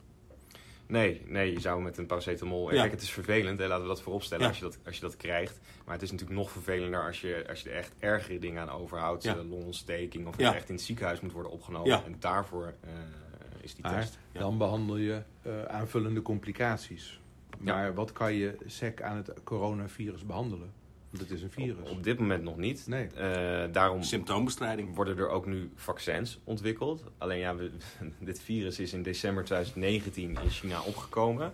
Nee, 0.86 1.22
nee, 1.26 1.52
je 1.52 1.60
zou 1.60 1.82
met 1.82 1.98
een 1.98 2.06
paracetamol... 2.06 2.72
Ja. 2.72 2.81
Kijk, 2.81 2.90
het 2.90 3.02
is 3.02 3.10
vervelend, 3.10 3.58
hè, 3.58 3.66
laten 3.66 3.82
we 3.82 3.88
dat 3.88 4.02
vooropstellen 4.02 4.42
ja. 4.42 4.48
als, 4.48 4.58
je 4.58 4.64
dat, 4.64 4.78
als 4.86 4.94
je 4.94 5.00
dat 5.00 5.16
krijgt. 5.16 5.60
Maar 5.84 5.94
het 5.94 6.02
is 6.02 6.10
natuurlijk 6.10 6.38
nog 6.38 6.50
vervelender 6.50 7.06
als 7.06 7.20
je, 7.20 7.44
als 7.48 7.62
je 7.62 7.70
er 7.70 7.76
echt 7.76 7.92
ergere 7.98 8.38
dingen 8.38 8.62
aan 8.62 8.70
overhoudt. 8.70 9.22
Ja. 9.22 9.36
longontsteking 9.36 10.26
of 10.26 10.36
je 10.36 10.46
echt 10.46 10.69
in 10.69 10.75
het 10.75 10.84
ziekenhuis 10.84 11.20
moet 11.20 11.32
worden 11.32 11.52
opgenomen. 11.52 12.04
En 12.04 12.16
daarvoor 12.19 12.75
uh, 12.84 12.90
is 13.60 13.75
die 13.75 13.84
test. 13.84 14.19
Dan 14.32 14.58
behandel 14.58 14.96
je 14.96 15.22
uh, 15.46 15.62
aanvullende 15.62 16.22
complicaties. 16.22 17.20
Maar 17.58 17.94
wat 17.94 18.12
kan 18.12 18.34
je 18.34 18.56
SEC 18.66 19.02
aan 19.02 19.16
het 19.16 19.32
coronavirus 19.44 20.26
behandelen? 20.26 20.72
Dat 21.19 21.31
is 21.31 21.43
een 21.43 21.50
virus. 21.50 21.90
Op, 21.90 22.02
dit 22.02 22.19
moment 22.19 22.43
nog 22.43 22.56
niet. 22.56 22.87
Nee. 22.87 23.08
Uh, 23.19 23.72
daarom 23.72 24.02
Symptoombestrijding. 24.02 24.94
worden 24.94 25.19
er 25.19 25.28
ook 25.28 25.46
nu 25.46 25.70
vaccins 25.75 26.38
ontwikkeld. 26.44 27.05
Alleen 27.19 27.38
ja, 27.38 27.56
we, 27.56 27.70
dit 28.19 28.40
virus 28.40 28.78
is 28.78 28.93
in 28.93 29.02
december 29.02 29.44
2019 29.44 30.38
in 30.43 30.50
China 30.50 30.82
opgekomen. 30.82 31.52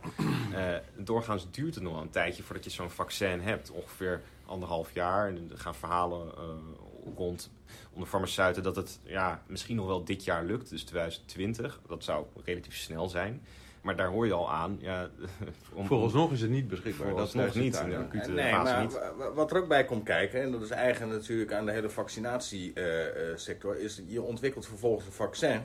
Uh, 0.53 0.75
doorgaans 1.05 1.47
duurt 1.51 1.75
het 1.75 1.85
nog 1.85 2.01
een 2.01 2.11
tijdje 2.11 2.43
voordat 2.43 2.65
je 2.65 2.71
zo'n 2.71 2.91
vaccin 2.91 3.41
hebt. 3.41 3.71
Ongeveer 3.71 4.23
anderhalf 4.47 4.95
jaar. 4.95 5.29
En 5.29 5.49
er 5.51 5.59
gaan 5.59 5.75
verhalen 5.75 6.27
uh, 6.27 7.15
rond 7.17 7.51
onder 7.93 8.09
farmaceuten 8.09 8.63
dat 8.63 8.77
het 8.77 9.01
ja, 9.03 9.43
misschien 9.47 9.77
nog 9.77 9.87
wel 9.87 10.05
dit 10.05 10.25
jaar 10.25 10.45
lukt. 10.45 10.71
Dus 10.71 10.83
2020. 10.83 11.81
Dat 11.89 12.05
zou 12.05 12.27
relatief 12.45 12.77
snel 12.77 13.09
zijn. 13.09 13.43
Maar 13.81 13.97
daar 13.97 14.09
hoor 14.09 14.27
je 14.27 14.33
al 14.33 14.51
aan. 14.51 14.79
Ja, 14.81 15.11
om, 15.75 15.87
Vooralsnog 15.87 16.33
is 16.33 16.41
het 16.41 16.51
niet 16.51 16.69
beschikbaar. 16.69 17.15
Dat 17.15 17.27
is 17.27 17.35
nog 17.35 17.55
niet. 17.55 17.81
In 17.81 17.89
de 17.89 17.97
acute 17.97 18.31
nee, 18.31 18.53
maar 18.53 18.83
niet. 18.83 19.01
Wat 19.35 19.51
er 19.51 19.57
ook 19.57 19.69
bij 19.69 19.85
komt 19.85 20.05
kijken, 20.05 20.43
en 20.43 20.53
dat 20.53 20.63
is 20.63 20.71
eigen 20.71 21.09
natuurlijk 21.09 21.53
aan 21.53 21.67
de 21.67 21.73
hele 21.73 21.91
vaccinatiesector, 21.91 23.79
is 23.79 24.03
je 24.07 24.23
ontwikkelt 24.23 24.67
vervolgens 24.67 25.07
een 25.07 25.13
vaccin. 25.13 25.61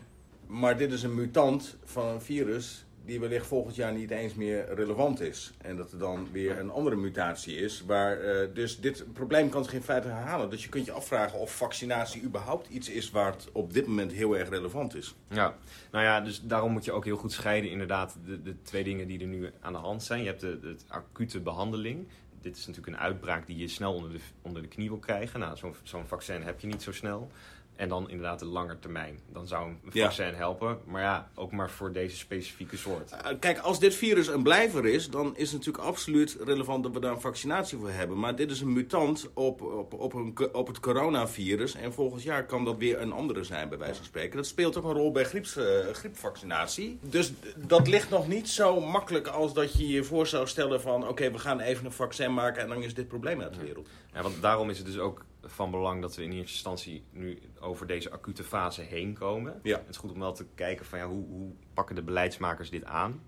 Maar 0.47 0.77
dit 0.77 0.91
is 0.91 1.03
een 1.03 1.15
mutant 1.15 1.77
van 1.83 2.07
een 2.07 2.21
virus 2.21 2.84
die 3.05 3.19
wellicht 3.19 3.47
volgend 3.47 3.75
jaar 3.75 3.93
niet 3.93 4.11
eens 4.11 4.33
meer 4.33 4.73
relevant 4.73 5.21
is. 5.21 5.53
En 5.57 5.75
dat 5.75 5.91
er 5.91 5.97
dan 5.97 6.27
weer 6.31 6.59
een 6.59 6.69
andere 6.69 6.95
mutatie 6.95 7.55
is. 7.55 7.83
Waar, 7.85 8.23
uh, 8.23 8.47
dus 8.53 8.79
dit 8.79 9.05
probleem 9.13 9.49
kan 9.49 9.63
zich 9.63 9.73
in 9.73 9.81
feite 9.81 10.07
herhalen. 10.07 10.49
Dus 10.49 10.63
je 10.63 10.69
kunt 10.69 10.85
je 10.85 10.91
afvragen 10.91 11.39
of 11.39 11.55
vaccinatie 11.55 12.23
überhaupt 12.23 12.67
iets 12.69 12.89
is 12.89 13.11
waar 13.11 13.31
het 13.31 13.49
op 13.51 13.73
dit 13.73 13.87
moment 13.87 14.11
heel 14.11 14.37
erg 14.37 14.49
relevant 14.49 14.95
is. 14.95 15.15
Ja, 15.27 15.55
nou 15.91 16.03
ja, 16.03 16.21
dus 16.21 16.41
daarom 16.41 16.71
moet 16.71 16.85
je 16.85 16.91
ook 16.91 17.05
heel 17.05 17.17
goed 17.17 17.31
scheiden 17.31 17.71
inderdaad 17.71 18.17
de, 18.25 18.41
de 18.41 18.61
twee 18.61 18.83
dingen 18.83 19.07
die 19.07 19.19
er 19.19 19.27
nu 19.27 19.51
aan 19.59 19.73
de 19.73 19.79
hand 19.79 20.03
zijn. 20.03 20.21
Je 20.21 20.27
hebt 20.27 20.41
de, 20.41 20.59
de 20.59 20.75
acute 20.87 21.39
behandeling. 21.39 22.07
Dit 22.41 22.57
is 22.57 22.67
natuurlijk 22.67 22.95
een 22.95 23.03
uitbraak 23.03 23.47
die 23.47 23.57
je 23.57 23.67
snel 23.67 23.93
onder 23.93 24.11
de, 24.11 24.19
onder 24.41 24.61
de 24.61 24.67
knie 24.67 24.89
wil 24.89 24.99
krijgen. 24.99 25.39
Nou, 25.39 25.57
zo'n 25.57 25.75
zo'n 25.83 26.07
vaccin 26.07 26.41
heb 26.41 26.59
je 26.59 26.67
niet 26.67 26.83
zo 26.83 26.91
snel. 26.91 27.31
En 27.75 27.89
dan 27.89 28.09
inderdaad 28.09 28.39
de 28.39 28.45
lange 28.45 28.79
termijn. 28.79 29.19
Dan 29.31 29.47
zou 29.47 29.67
een 29.67 29.79
vaccin 29.91 30.33
helpen. 30.33 30.77
Maar 30.85 31.01
ja, 31.01 31.29
ook 31.35 31.51
maar 31.51 31.69
voor 31.69 31.91
deze 31.91 32.17
specifieke 32.17 32.77
soort. 32.77 33.11
Uh, 33.11 33.39
kijk, 33.39 33.59
als 33.59 33.79
dit 33.79 33.95
virus 33.95 34.27
een 34.27 34.43
blijver 34.43 34.85
is, 34.85 35.09
dan 35.09 35.37
is 35.37 35.51
het 35.51 35.59
natuurlijk 35.59 35.85
absoluut 35.85 36.37
relevant 36.43 36.83
dat 36.83 36.93
we 36.93 36.99
daar 36.99 37.11
een 37.11 37.21
vaccinatie 37.21 37.77
voor 37.77 37.89
hebben. 37.89 38.19
Maar 38.19 38.35
dit 38.35 38.51
is 38.51 38.61
een 38.61 38.73
mutant 38.73 39.29
op, 39.33 39.61
op, 39.61 39.93
op, 39.93 40.13
een, 40.13 40.37
op 40.51 40.67
het 40.67 40.79
coronavirus. 40.79 41.75
En 41.75 41.93
volgend 41.93 42.23
jaar 42.23 42.45
kan 42.45 42.65
dat 42.65 42.77
weer 42.77 43.01
een 43.01 43.11
andere 43.11 43.43
zijn, 43.43 43.69
bij 43.69 43.77
wijze 43.77 43.95
van 43.95 44.05
spreken. 44.05 44.37
Dat 44.37 44.47
speelt 44.47 44.77
ook 44.77 44.83
een 44.83 44.93
rol 44.93 45.11
bij 45.11 45.23
grieps, 45.23 45.57
uh, 45.57 45.63
griepvaccinatie. 45.91 46.97
Dus 47.01 47.31
dat 47.55 47.87
ligt 47.87 48.09
nog 48.09 48.27
niet 48.27 48.49
zo 48.49 48.79
makkelijk 48.79 49.27
als 49.27 49.53
dat 49.53 49.77
je 49.77 49.87
je 49.87 50.03
voor 50.03 50.27
zou 50.27 50.47
stellen 50.47 50.81
van... 50.81 51.07
oké, 51.07 51.31
we 51.31 51.39
gaan 51.39 51.59
even 51.59 51.85
een 51.85 51.91
vaccin 51.91 52.33
maken 52.33 52.61
en 52.61 52.69
dan 52.69 52.83
is 52.83 52.93
dit 52.93 53.07
probleem 53.07 53.41
uit 53.41 53.53
de 53.53 53.61
wereld. 53.61 53.87
Ja, 54.13 54.21
want 54.21 54.41
daarom 54.41 54.69
is 54.69 54.77
het 54.77 54.87
dus 54.87 54.97
ook 54.97 55.25
van 55.45 55.71
belang 55.71 56.01
dat 56.01 56.15
we 56.15 56.23
in 56.23 56.31
eerste 56.31 56.53
instantie 56.53 57.03
nu 57.11 57.41
over 57.59 57.87
deze 57.87 58.11
acute 58.11 58.43
fase 58.43 58.81
heen 58.81 59.13
komen. 59.13 59.59
Ja. 59.63 59.77
Het 59.77 59.89
is 59.89 59.97
goed 59.97 60.11
om 60.11 60.19
wel 60.19 60.33
te 60.33 60.45
kijken 60.55 60.85
van 60.85 60.99
ja, 60.99 61.07
hoe, 61.07 61.25
hoe 61.27 61.51
pakken 61.73 61.95
de 61.95 62.03
beleidsmakers 62.03 62.69
dit 62.69 62.83
aan. 62.83 63.21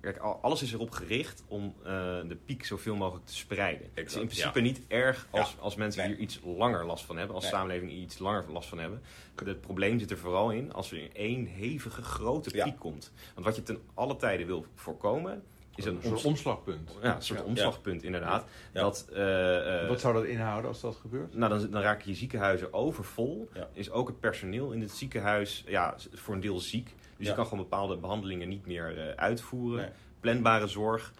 Kijk, 0.00 0.18
alles 0.18 0.62
is 0.62 0.72
erop 0.72 0.90
gericht 0.90 1.44
om 1.48 1.74
uh, 1.78 1.84
de 2.28 2.38
piek 2.44 2.64
zoveel 2.64 2.96
mogelijk 2.96 3.26
te 3.26 3.34
spreiden. 3.34 3.90
Het 3.94 4.06
is 4.06 4.14
in 4.14 4.26
principe 4.26 4.60
niet 4.60 4.80
erg 4.88 5.26
als, 5.30 5.50
ja. 5.50 5.60
als 5.60 5.74
mensen 5.74 6.02
nee. 6.02 6.10
hier 6.10 6.22
iets 6.22 6.40
langer 6.44 6.84
last 6.84 7.04
van 7.04 7.16
hebben, 7.16 7.34
als 7.34 7.44
nee. 7.44 7.52
samenleving 7.52 7.92
iets 7.92 8.18
langer 8.18 8.52
last 8.52 8.68
van 8.68 8.78
hebben. 8.78 9.02
Het 9.44 9.60
probleem 9.60 9.98
zit 9.98 10.10
er 10.10 10.18
vooral 10.18 10.50
in 10.50 10.72
als 10.72 10.90
er 10.90 10.98
in 10.98 11.14
één 11.14 11.46
hevige 11.46 12.02
grote 12.02 12.50
piek 12.50 12.64
ja. 12.64 12.74
komt. 12.78 13.12
Want 13.34 13.46
wat 13.46 13.56
je 13.56 13.62
ten 13.62 13.78
alle 13.94 14.16
tijden 14.16 14.46
wil 14.46 14.66
voorkomen, 14.74 15.44
is 15.76 15.84
een, 15.84 15.96
een 15.96 16.02
soort 16.02 16.24
omslagpunt. 16.24 16.90
Ja, 17.02 17.14
een 17.14 17.22
soort 17.22 17.38
ja. 17.38 17.44
omslagpunt 17.44 18.02
inderdaad. 18.02 18.44
Ja. 18.72 18.80
Dat, 18.80 19.06
uh, 19.12 19.18
uh, 19.18 19.88
Wat 19.88 20.00
zou 20.00 20.14
dat 20.14 20.24
inhouden 20.24 20.68
als 20.68 20.80
dat 20.80 20.96
gebeurt? 20.96 21.34
Nou, 21.34 21.58
dan, 21.58 21.70
dan 21.70 21.82
raken 21.82 22.10
je 22.10 22.16
ziekenhuizen 22.16 22.72
overvol. 22.72 23.48
Is 23.72 23.90
ook 23.90 24.08
het 24.08 24.20
personeel 24.20 24.70
in 24.72 24.80
het 24.80 24.90
ziekenhuis 24.90 25.64
ja, 25.66 25.94
voor 26.14 26.34
een 26.34 26.40
deel 26.40 26.60
ziek. 26.60 26.94
Dus 27.16 27.26
je 27.26 27.34
kan 27.34 27.44
gewoon 27.44 27.62
bepaalde 27.62 27.96
behandelingen 27.96 28.48
niet 28.48 28.66
meer 28.66 28.96
uh, 28.96 29.10
uitvoeren. 29.10 29.80
Nee. 29.80 29.90
Planbare 30.20 30.66
zorg. 30.66 31.12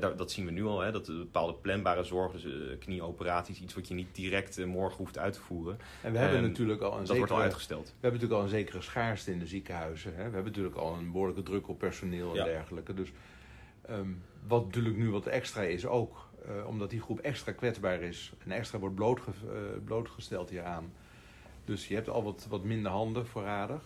Dat, 0.00 0.18
dat, 0.18 0.30
zien 0.30 0.44
we 0.44 0.50
nu 0.50 0.64
al, 0.64 0.80
hè, 0.80 0.92
dat 0.92 1.06
bepaalde 1.06 1.54
planbare 1.54 2.04
zorg, 2.04 2.32
dus 2.32 2.46
knieoperaties, 2.78 3.60
iets 3.60 3.74
wat 3.74 3.88
je 3.88 3.94
niet 3.94 4.14
direct 4.14 4.66
morgen 4.66 4.96
hoeft 4.96 5.18
uit 5.18 5.32
te 5.32 5.40
voeren. 5.40 5.78
En 6.02 6.12
we 6.12 6.18
hebben 6.18 6.42
natuurlijk 6.42 6.80
al 6.80 6.92
een 6.92 6.98
dat 6.98 7.06
zekere, 7.06 7.18
wordt 7.18 7.32
al 7.32 7.40
uitgesteld. 7.40 7.86
We 7.86 7.92
hebben 8.00 8.20
natuurlijk 8.20 8.40
al 8.40 8.44
een 8.44 8.58
zekere 8.58 8.80
schaarste 8.82 9.32
in 9.32 9.38
de 9.38 9.46
ziekenhuizen. 9.46 10.10
Hè? 10.10 10.16
We 10.16 10.22
hebben 10.22 10.44
natuurlijk 10.44 10.76
al 10.76 10.94
een 10.94 11.12
behoorlijke 11.12 11.42
druk 11.42 11.68
op 11.68 11.78
personeel 11.78 12.36
en 12.36 12.44
dergelijke. 12.44 12.94
Dus 12.94 13.08
Um, 13.90 14.22
wat 14.46 14.64
natuurlijk 14.64 14.96
nu 14.96 15.10
wat 15.10 15.26
extra 15.26 15.62
is 15.62 15.86
ook, 15.86 16.28
uh, 16.46 16.66
omdat 16.66 16.90
die 16.90 17.00
groep 17.00 17.18
extra 17.18 17.52
kwetsbaar 17.52 18.00
is 18.02 18.32
en 18.44 18.50
extra 18.50 18.78
wordt 18.78 18.94
blootge 18.94 19.30
uh, 19.30 19.52
blootgesteld 19.84 20.50
hieraan. 20.50 20.92
Dus 21.64 21.88
je 21.88 21.94
hebt 21.94 22.08
al 22.08 22.22
wat, 22.22 22.46
wat 22.48 22.64
minder 22.64 22.92
handen 22.92 23.26
voorradig. 23.26 23.82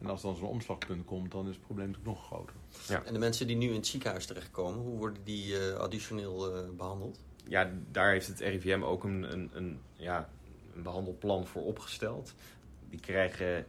En 0.00 0.06
als 0.06 0.22
dan 0.22 0.36
zo'n 0.36 0.48
omslagpunt 0.48 1.04
komt, 1.04 1.30
dan 1.30 1.48
is 1.48 1.54
het 1.54 1.64
probleem 1.64 1.86
natuurlijk 1.86 2.16
nog 2.16 2.26
groter. 2.26 2.56
Ja. 2.88 3.04
En 3.04 3.12
de 3.12 3.18
mensen 3.18 3.46
die 3.46 3.56
nu 3.56 3.68
in 3.68 3.74
het 3.74 3.86
ziekenhuis 3.86 4.26
terechtkomen, 4.26 4.80
hoe 4.80 4.98
worden 4.98 5.24
die 5.24 5.52
uh, 5.52 5.74
additioneel 5.74 6.66
behandeld? 6.76 7.20
Ja, 7.48 7.70
daar 7.90 8.10
heeft 8.10 8.26
het 8.26 8.40
RIVM 8.40 8.82
ook 8.82 9.04
een, 9.04 9.32
een, 9.32 9.50
een, 9.52 9.80
ja, 9.92 10.28
een 10.74 10.82
behandelplan 10.82 11.46
voor 11.46 11.62
opgesteld. 11.62 12.34
Die 12.88 13.00
krijgen 13.00 13.66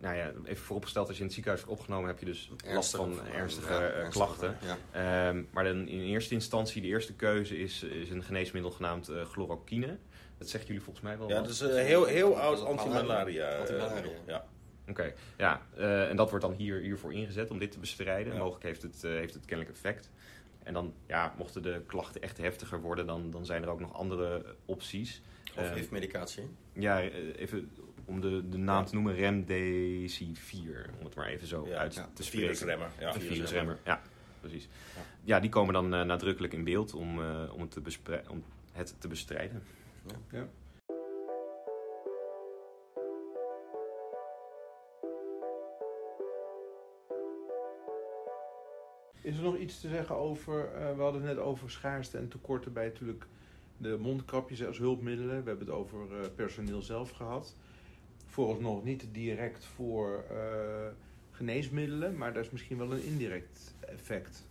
nou 0.00 0.16
ja, 0.16 0.32
even 0.44 0.64
vooropgesteld, 0.64 1.06
als 1.06 1.16
je 1.16 1.20
in 1.22 1.26
het 1.26 1.34
ziekenhuis 1.34 1.64
wordt 1.64 1.80
opgenomen, 1.80 2.08
heb 2.08 2.18
je 2.18 2.24
dus 2.24 2.50
last 2.66 2.96
van 2.96 3.26
ernstige 3.34 3.72
ja, 3.72 3.78
eh, 3.80 3.84
ernstige, 3.96 4.10
klachten. 4.10 4.56
Ja. 4.92 5.28
Ehm, 5.28 5.42
maar 5.50 5.64
dan 5.64 5.88
in 5.88 6.00
eerste 6.00 6.34
instantie, 6.34 6.82
de 6.82 6.88
eerste 6.88 7.14
keuze 7.14 7.58
is, 7.58 7.82
is 7.82 8.10
een 8.10 8.22
geneesmiddel 8.22 8.70
genaamd 8.70 9.08
eh, 9.08 9.24
chloroquine. 9.24 9.98
Dat 10.38 10.48
zeggen 10.48 10.68
jullie 10.68 10.84
volgens 10.84 11.04
mij 11.04 11.18
wel. 11.18 11.28
Ja, 11.28 11.34
wat? 11.34 11.44
dat 11.44 11.52
is 11.52 11.60
een 11.60 11.76
heel, 11.84 12.04
heel 12.04 12.38
oud 12.40 12.64
antimalaria. 12.64 13.48
eh, 13.48 13.58
Antimalaria. 13.60 13.94
middel. 13.94 14.12
Ja. 14.26 14.44
Oké, 14.88 15.12
ja. 15.36 15.62
eh, 15.76 16.08
en 16.08 16.16
dat 16.16 16.30
wordt 16.30 16.44
dan 16.44 16.54
hier, 16.54 16.80
hiervoor 16.80 17.12
ingezet 17.12 17.50
om 17.50 17.58
dit 17.58 17.72
te 17.72 17.78
bestrijden. 17.78 18.32
Ja. 18.32 18.38
Mogelijk 18.38 18.64
heeft 18.64 18.82
het, 18.82 19.04
eh, 19.04 19.10
heeft 19.10 19.34
het 19.34 19.44
kennelijk 19.44 19.76
effect. 19.76 20.10
En 20.62 20.72
dan, 20.72 20.94
ja, 21.06 21.34
mochten 21.38 21.62
de 21.62 21.82
klachten 21.86 22.22
echt 22.22 22.38
heftiger 22.38 22.80
worden, 22.80 23.06
dan, 23.06 23.30
dan 23.30 23.44
zijn 23.46 23.62
er 23.62 23.68
ook 23.68 23.80
nog 23.80 23.94
andere 23.94 24.44
opties. 24.64 25.22
Of 25.56 25.62
Eh, 25.62 25.72
HIV-medicatie. 25.72 26.42
Ja, 26.72 27.00
eh, 27.02 27.10
even 27.36 27.70
om 28.10 28.20
de, 28.20 28.48
de 28.48 28.56
naam 28.58 28.84
te 28.84 28.94
noemen, 28.94 29.14
Remdesivir. 29.14 30.90
Om 30.98 31.04
het 31.04 31.14
maar 31.14 31.26
even 31.26 31.46
zo 31.46 31.66
Ja, 31.68 31.76
uit 31.76 31.94
ja, 31.94 32.02
te 32.02 32.08
de 32.14 32.22
spreken. 32.22 32.46
virusremmer. 32.46 32.88
Ja. 32.98 33.14
Een 33.14 33.20
virusremmer, 33.20 33.78
ja, 33.84 34.00
precies. 34.40 34.68
Ja, 35.24 35.40
die 35.40 35.50
komen 35.50 35.74
dan 35.74 35.94
eh, 35.94 36.02
nadrukkelijk 36.02 36.52
in 36.52 36.64
beeld 36.64 36.94
om, 36.94 37.22
eh, 37.22 37.52
om, 37.52 37.60
het 37.60 37.70
te 37.70 38.22
om 38.28 38.42
het 38.72 38.94
te 38.98 39.08
bestrijden. 39.08 39.62
Ja. 40.30 40.46
Is 49.22 49.36
er 49.36 49.42
nog 49.42 49.56
iets 49.56 49.80
te 49.80 49.88
zeggen 49.88 50.16
over, 50.16 50.72
eh, 50.74 50.96
we 50.96 51.02
hadden 51.02 51.22
het 51.22 51.36
net 51.36 51.44
over 51.44 51.70
schaarste 51.70 52.18
en 52.18 52.28
tekorten 52.28 52.72
bij 52.72 52.84
natuurlijk 52.84 53.26
de 53.76 53.96
mondkapjes 54.00 54.64
als 54.66 54.78
hulpmiddelen. 54.78 55.42
We 55.42 55.48
hebben 55.48 55.66
het 55.66 55.76
over 55.76 56.20
eh, 56.20 56.26
personeel 56.36 56.82
zelf 56.82 57.10
gehad. 57.10 57.54
Vooralsnog 58.30 58.84
niet 58.84 59.06
direct 59.12 59.64
voor 59.64 60.24
eh, 60.30 60.36
geneesmiddelen, 61.30 62.16
maar 62.16 62.32
daar 62.32 62.42
is 62.42 62.50
misschien 62.50 62.78
wel 62.78 62.92
een 62.92 63.04
indirect 63.04 63.74
effect 63.80 64.46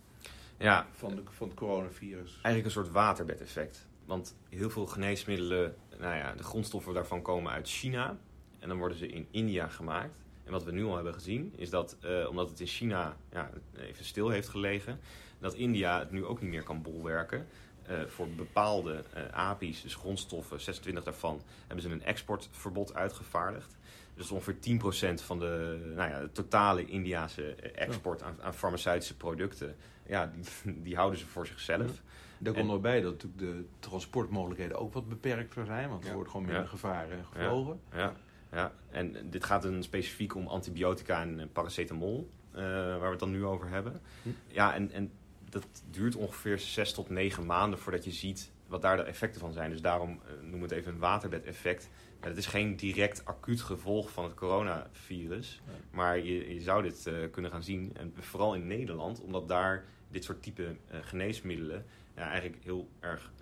Ja, 0.58 0.86
van, 0.92 1.14
de, 1.14 1.22
van 1.30 1.48
het 1.48 1.56
coronavirus. 1.56 2.32
eigenlijk 2.32 2.64
een 2.64 2.70
soort 2.70 2.90
waterbedeffect. 2.90 3.86
Want 4.04 4.36
heel 4.48 4.70
veel 4.70 4.86
geneesmiddelen, 4.86 5.74
nou 5.98 6.16
ja, 6.16 6.32
de 6.34 6.42
grondstoffen 6.42 6.94
daarvan 6.94 7.22
komen 7.22 7.52
uit 7.52 7.68
China. 7.68 8.18
En 8.58 8.68
dan 8.68 8.78
worden 8.78 8.98
ze 8.98 9.08
in 9.08 9.26
India 9.30 9.68
gemaakt. 9.68 10.14
En 10.44 10.52
wat 10.52 10.64
we 10.64 10.72
nu 10.72 10.84
al 10.84 10.94
hebben 10.94 11.14
gezien, 11.14 11.52
is 11.56 11.70
dat 11.70 11.96
eh, 12.00 12.26
omdat 12.28 12.48
het 12.50 12.60
in 12.60 12.66
China 12.66 13.16
ja, 13.32 13.50
even 13.76 14.04
stil 14.04 14.28
heeft 14.28 14.48
gelegen, 14.48 15.00
dat 15.38 15.54
India 15.54 15.98
het 15.98 16.10
nu 16.10 16.24
ook 16.24 16.40
niet 16.40 16.50
meer 16.50 16.62
kan 16.62 16.82
bolwerken. 16.82 17.46
Eh, 17.90 18.06
voor 18.06 18.28
bepaalde 18.28 19.04
eh 19.12 19.22
API's, 19.32 19.82
dus 19.82 19.94
grondstoffen, 19.94 20.60
26 20.60 21.04
daarvan, 21.04 21.42
hebben 21.66 21.82
ze 21.84 21.90
een 21.90 22.02
exportverbod 22.04 22.94
uitgevaardigd. 22.94 23.76
Dus 24.14 24.30
ongeveer 24.30 24.58
10% 24.60 25.22
van 25.22 25.38
de, 25.38 25.78
nou 25.96 26.10
ja, 26.10 26.20
de 26.20 26.32
totale 26.32 26.86
Indiase 26.86 27.54
eh, 27.54 27.82
export 27.86 28.22
aan, 28.22 28.36
aan 28.42 28.54
farmaceutische 28.54 29.16
producten, 29.16 29.76
ja, 30.06 30.32
die, 30.34 30.82
die 30.86 30.96
houden 30.96 31.18
ze 31.18 31.26
voor 31.26 31.46
zichzelf. 31.46 32.02
Daar 32.38 32.54
komt 32.54 32.66
nog 32.66 32.80
bij 32.80 33.00
dat 33.00 33.12
natuurlijk 33.12 33.40
de 33.40 33.64
transportmogelijkheden 33.78 34.78
ook 34.78 34.92
wat 34.92 35.08
beperkter 35.08 35.64
zijn, 35.66 35.88
want 35.88 36.02
er 36.02 36.08
Ja. 36.08 36.14
wordt 36.14 36.30
gewoon 36.30 36.46
minder 36.46 36.62
Ja. 36.64 36.68
gevaren 36.68 37.24
gevlogen. 37.24 37.80
Ja, 37.92 38.14
ja. 38.52 38.72
En 38.90 39.30
dit 39.30 39.44
gaat 39.44 39.62
dan 39.62 39.82
specifiek 39.82 40.34
om 40.34 40.46
antibiotica 40.46 41.20
en 41.20 41.50
paracetamol, 41.52 42.30
waar 42.52 43.00
we 43.00 43.06
het 43.10 43.18
dan 43.18 43.30
nu 43.30 43.44
over 43.44 43.68
hebben. 43.68 44.00
Hm. 44.22 44.28
Ja, 44.46 44.74
en, 44.74 44.90
en 44.92 45.10
dat 45.50 45.66
duurt 45.90 46.16
ongeveer 46.16 46.58
zes 46.58 46.92
tot 46.92 47.10
negen 47.10 47.46
maanden 47.46 47.78
voordat 47.78 48.04
je 48.04 48.10
ziet 48.10 48.50
wat 48.70 48.82
daar 48.82 48.96
de 48.96 49.02
effecten 49.02 49.40
van 49.40 49.52
zijn. 49.52 49.70
Dus 49.70 49.80
daarom 49.80 50.10
eh, 50.10 50.32
noemen 50.40 50.68
we 50.68 50.74
het 50.74 50.84
even 50.84 50.92
een 50.92 50.98
waterbedeffect. 50.98 51.88
Ja, 52.20 52.28
het 52.28 52.36
is 52.36 52.46
geen 52.46 52.76
direct 52.76 53.24
acuut 53.24 53.60
gevolg 53.60 54.10
van 54.10 54.24
het 54.24 54.34
coronavirus. 54.34 55.60
Nee. 55.66 55.76
Maar 55.90 56.18
je, 56.18 56.54
je 56.54 56.60
zou 56.60 56.82
dit 56.82 57.06
eh, 57.06 57.14
kunnen 57.30 57.50
gaan 57.50 57.62
zien, 57.62 57.92
en 57.96 58.14
vooral 58.18 58.54
in 58.54 58.66
Nederland, 58.66 59.20
omdat 59.20 59.48
daar 59.48 59.84
dit 60.10 60.24
soort 60.24 60.42
type 60.42 60.76
eh, 60.86 60.98
geneesmiddelen 61.02 61.84
ja, 62.16 62.30
eigenlijk 62.30 62.64
heel 62.64 62.88
erg 63.00 63.32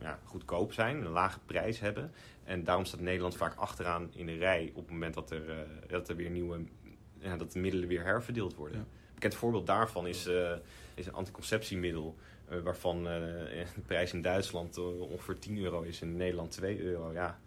ja, 0.00 0.18
goedkoop 0.24 0.72
zijn, 0.72 0.96
een 0.96 1.12
lage 1.12 1.38
prijs 1.46 1.80
hebben. 1.80 2.12
En 2.44 2.64
daarom 2.64 2.84
staat 2.84 3.00
Nederland 3.00 3.36
vaak 3.36 3.54
achteraan 3.54 4.10
in 4.14 4.26
de 4.26 4.36
rij 4.36 4.70
op 4.74 4.82
het 4.82 4.90
moment 4.90 5.14
dat 5.14 5.30
er, 5.30 5.66
dat 5.88 6.08
weer 6.08 6.30
nieuwe 6.30 6.64
dat 7.38 7.52
de 7.52 7.58
middelen 7.58 7.88
weer 7.88 8.04
herverdeeld 8.04 8.54
worden. 8.54 8.86
Bekend 9.22 9.40
voorbeeld 9.40 9.66
daarvan 9.66 10.06
is, 10.06 10.26
eh, 10.26 10.52
is 10.94 11.06
een 11.06 11.12
anticonceptiemiddel. 11.12 12.16
eh, 12.48 12.58
waarvan 12.60 12.96
eh, 12.96 13.04
de 13.74 13.80
prijs 13.86 14.12
in 14.12 14.22
Duitsland 14.22 14.78
ongeveer 14.78 15.38
10 15.38 15.58
euro 15.58 15.80
is 15.82 16.00
en 16.00 16.08
in 16.08 16.16
Nederland 16.16 16.50
2 16.50 16.80
euro. 16.82 17.12
Ja, 17.12 17.38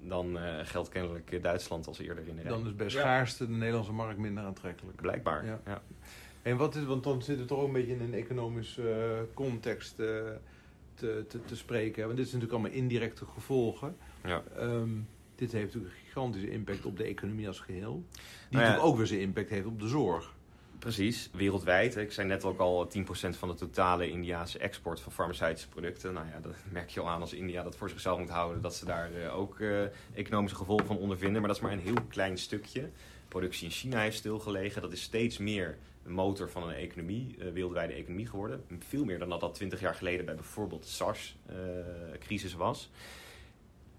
dan 0.00 0.38
eh, 0.38 0.66
geldt 0.66 0.88
kennelijk 0.88 1.42
Duitsland 1.42 1.86
als 1.86 1.98
eerder 1.98 2.28
in 2.28 2.36
de 2.36 2.42
rij. 2.42 2.50
Dan 2.50 2.66
is 2.66 2.74
bij 2.76 2.86
Ja. 2.86 2.92
schaarste 2.92 3.46
de 3.46 3.52
Nederlandse 3.52 3.92
markt 3.92 4.18
minder 4.18 4.44
aantrekkelijk. 4.44 5.00
Blijkbaar. 5.00 5.46
Ja. 5.46 5.60
Ja. 5.66 5.82
En 6.42 6.56
wat 6.56 6.74
is, 6.74 6.84
want 6.84 7.04
dan 7.04 7.22
zit 7.22 7.38
het 7.38 7.48
toch 7.48 7.58
ook 7.58 7.66
een 7.66 7.72
beetje 7.72 7.92
in 7.92 8.00
een 8.00 8.14
economische 8.14 9.26
context 9.34 9.98
eh, 9.98 10.06
te, 10.94 11.24
te, 11.28 11.44
te 11.44 11.56
spreken. 11.56 12.04
Want 12.04 12.16
dit 12.16 12.26
is 12.26 12.32
natuurlijk 12.32 12.60
allemaal 12.60 12.78
indirecte 12.78 13.24
gevolgen. 13.26 13.96
Ja. 14.24 14.42
Ehm, 14.56 14.90
dit 15.34 15.52
heeft 15.52 15.64
natuurlijk 15.64 15.94
een 15.94 16.00
gigantische 16.06 16.50
impact 16.50 16.84
op 16.84 16.96
de 16.96 17.04
economie 17.04 17.46
als 17.46 17.60
geheel. 17.60 17.92
Die 17.92 18.20
Nou 18.20 18.34
ja. 18.50 18.58
natuurlijk 18.58 18.84
ook 18.86 18.96
weer 18.96 19.06
zijn 19.06 19.20
impact 19.20 19.48
heeft 19.50 19.66
op 19.66 19.80
de 19.80 19.88
zorg. 19.88 20.32
Precies, 20.84 21.28
wereldwijd. 21.32 21.96
Ik 21.96 22.12
zei 22.12 22.28
net 22.28 22.44
ook 22.44 22.58
al 22.58 22.88
10% 22.98 23.00
van 23.38 23.48
de 23.48 23.54
totale 23.54 24.10
Indiaanse 24.10 24.58
export 24.58 25.00
van 25.00 25.12
farmaceutische 25.12 25.68
producten. 25.68 26.12
Nou 26.12 26.26
ja, 26.26 26.40
dat 26.40 26.54
merk 26.70 26.90
je 26.90 27.00
al 27.00 27.08
aan 27.08 27.20
als 27.20 27.32
India 27.32 27.62
dat 27.62 27.76
voor 27.76 27.88
zichzelf 27.88 28.18
moet 28.18 28.28
houden. 28.28 28.62
Dat 28.62 28.74
ze 28.74 28.84
daar 28.84 29.10
eh, 29.12 29.38
ook 29.38 29.60
eh, 29.60 29.82
economische 30.14 30.56
gevolgen 30.56 30.86
van 30.86 30.98
ondervinden. 30.98 31.38
Maar 31.40 31.48
dat 31.48 31.56
is 31.56 31.62
maar 31.62 31.72
een 31.72 31.78
heel 31.78 32.02
klein 32.08 32.38
stukje. 32.38 32.90
Productie 33.28 33.64
in 33.64 33.72
China 33.72 34.00
heeft 34.00 34.16
stilgelegen. 34.16 34.82
Dat 34.82 34.92
is 34.92 35.02
steeds 35.02 35.38
meer 35.38 35.78
de 36.02 36.10
motor 36.10 36.50
van 36.50 36.68
een 36.68 36.74
economie, 36.74 37.36
eh, 37.38 37.52
wereldwijde 37.52 37.92
economie 37.92 38.26
geworden. 38.26 38.64
Veel 38.78 39.04
meer 39.04 39.18
dan 39.18 39.28
dat 39.28 39.40
dat 39.40 39.54
20 39.54 39.80
jaar 39.80 39.94
geleden 39.94 40.24
bij 40.24 40.34
bijvoorbeeld 40.34 40.82
de 40.82 40.88
SARS-crisis 40.88 42.54
was. 42.54 42.90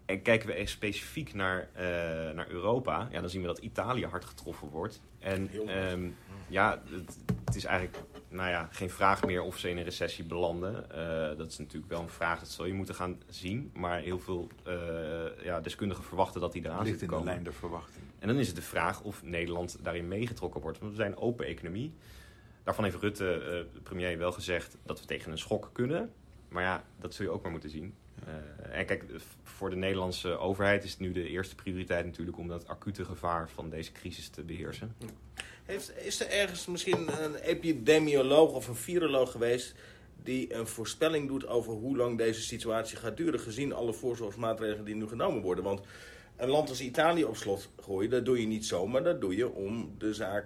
En 0.06 0.22
kijken 0.22 0.48
we 0.48 0.54
echt 0.54 0.70
specifiek 0.70 1.34
naar, 1.34 1.70
eh, 1.74 1.86
naar 2.36 2.50
Europa, 2.50 3.08
ja, 3.12 3.22
dan 3.22 3.30
zien 3.30 3.42
we 3.42 3.48
dat 3.48 3.58
Italië 3.58 4.06
hard 4.06 4.26
getroffen 4.26 4.68
wordt. 4.68 5.02
En 5.20 5.50
ehm, 5.68 6.10
ja, 6.48 6.82
het, 6.90 7.18
het 7.46 7.56
is 7.56 7.66
eigenlijk 7.66 7.98
nou 8.30 8.50
ja, 8.50 8.68
geen 8.72 8.90
vraag 8.90 9.26
meer 9.26 9.42
of 9.42 9.58
ze 9.58 9.70
in 9.70 9.78
een 9.78 9.84
recessie 9.84 10.24
belanden. 10.26 10.92
Eh, 10.92 11.38
dat 11.38 11.48
is 11.48 11.58
natuurlijk 11.58 11.92
wel 11.92 12.02
een 12.02 12.10
vraag, 12.10 12.40
dat 12.40 12.50
zul 12.50 12.66
je 12.66 12.74
moeten 12.74 12.96
gaan 12.96 13.22
zien. 13.28 13.72
Maar 13.74 14.00
heel 14.00 14.20
veel 14.20 14.48
eh, 14.64 15.44
ja, 15.44 15.62
deskundigen 15.62 16.04
verwachten 16.04 16.42
dat 16.42 16.54
die 16.54 16.66
eraan 16.66 16.86
zit 16.86 16.98
te 16.98 17.04
in 17.04 17.10
de 17.10 17.14
komen. 17.14 17.32
lijn 17.32 17.44
der 17.44 17.54
verwachting. 17.54 18.06
En 18.20 18.28
dan 18.28 18.38
is 18.38 18.48
het 18.48 18.56
de 18.56 18.62
vraag 18.62 19.02
of 19.02 19.24
Nederland 19.24 19.78
daarin 19.84 20.08
meegetrokken 20.08 20.62
wordt. 20.62 20.80
Want 20.80 20.92
we 20.92 20.98
zijn 20.98 21.12
een 21.12 21.18
open 21.18 21.46
economie. 21.46 21.94
Daarvan 22.64 22.84
heeft 22.84 22.98
Rutte, 22.98 23.24
de 23.74 23.82
premier, 23.84 24.18
wel 24.18 24.32
gezegd 24.32 24.78
dat 24.84 25.00
we 25.00 25.06
tegen 25.06 25.32
een 25.32 25.38
schok 25.38 25.70
kunnen. 25.74 26.12
Maar 26.48 26.64
ja, 26.64 26.84
dat 27.00 27.14
zul 27.14 27.26
je 27.26 27.32
ook 27.32 27.42
maar 27.42 27.52
moeten 27.52 27.70
zien. 27.70 27.94
Eh, 28.26 28.78
en 28.80 28.86
kijk, 28.86 29.04
voor 29.44 29.70
de 29.70 29.76
Nederlandse 29.76 30.38
overheid 30.38 30.84
is 30.84 30.92
het 30.92 31.00
nu 31.00 31.12
de 31.12 31.28
eerste 31.28 31.56
prioriteit 31.56 32.06
natuurlijk 32.06 32.38
om 32.38 32.48
dat 32.48 32.68
acute 32.68 33.06
gevaar 33.06 33.50
van 33.50 33.70
deze 33.70 33.92
crisis 33.92 34.30
te 34.30 34.44
beheersen. 34.44 34.96
Heeft, 35.64 35.94
is 35.98 36.20
er 36.20 36.30
ergens 36.30 36.66
misschien 36.66 37.24
een 37.24 37.36
epidemioloog 37.36 38.54
of 38.54 38.68
een 38.68 38.76
viroloog 38.76 39.32
geweest 39.32 39.76
die 40.24 40.54
een 40.54 40.68
voorspelling 40.68 41.28
doet 41.28 41.48
over 41.48 41.74
hoe 41.74 41.98
lang 41.98 42.18
deze 42.18 42.42
situatie 42.42 42.98
gaat 42.98 43.18
duren, 43.18 43.40
gezien 43.40 43.74
alle 43.74 43.94
voorzorgsmaatregelen 43.94 44.86
die 44.86 44.96
nu 44.96 45.08
genomen 45.08 45.42
worden? 45.42 45.64
Want 45.64 45.82
een 46.36 46.50
land 46.50 46.70
als 46.70 46.82
Italië 46.82 47.24
op 47.24 47.38
slot 47.38 47.70
gooien, 47.80 48.10
dat 48.10 48.26
doe 48.26 48.40
je 48.40 48.48
niet 48.48 48.66
zomaar, 48.66 49.04
dat 49.04 49.22
doe 49.22 49.36
je 49.36 49.50
om 49.50 49.96
de 49.98 50.14
zaak 50.14 50.46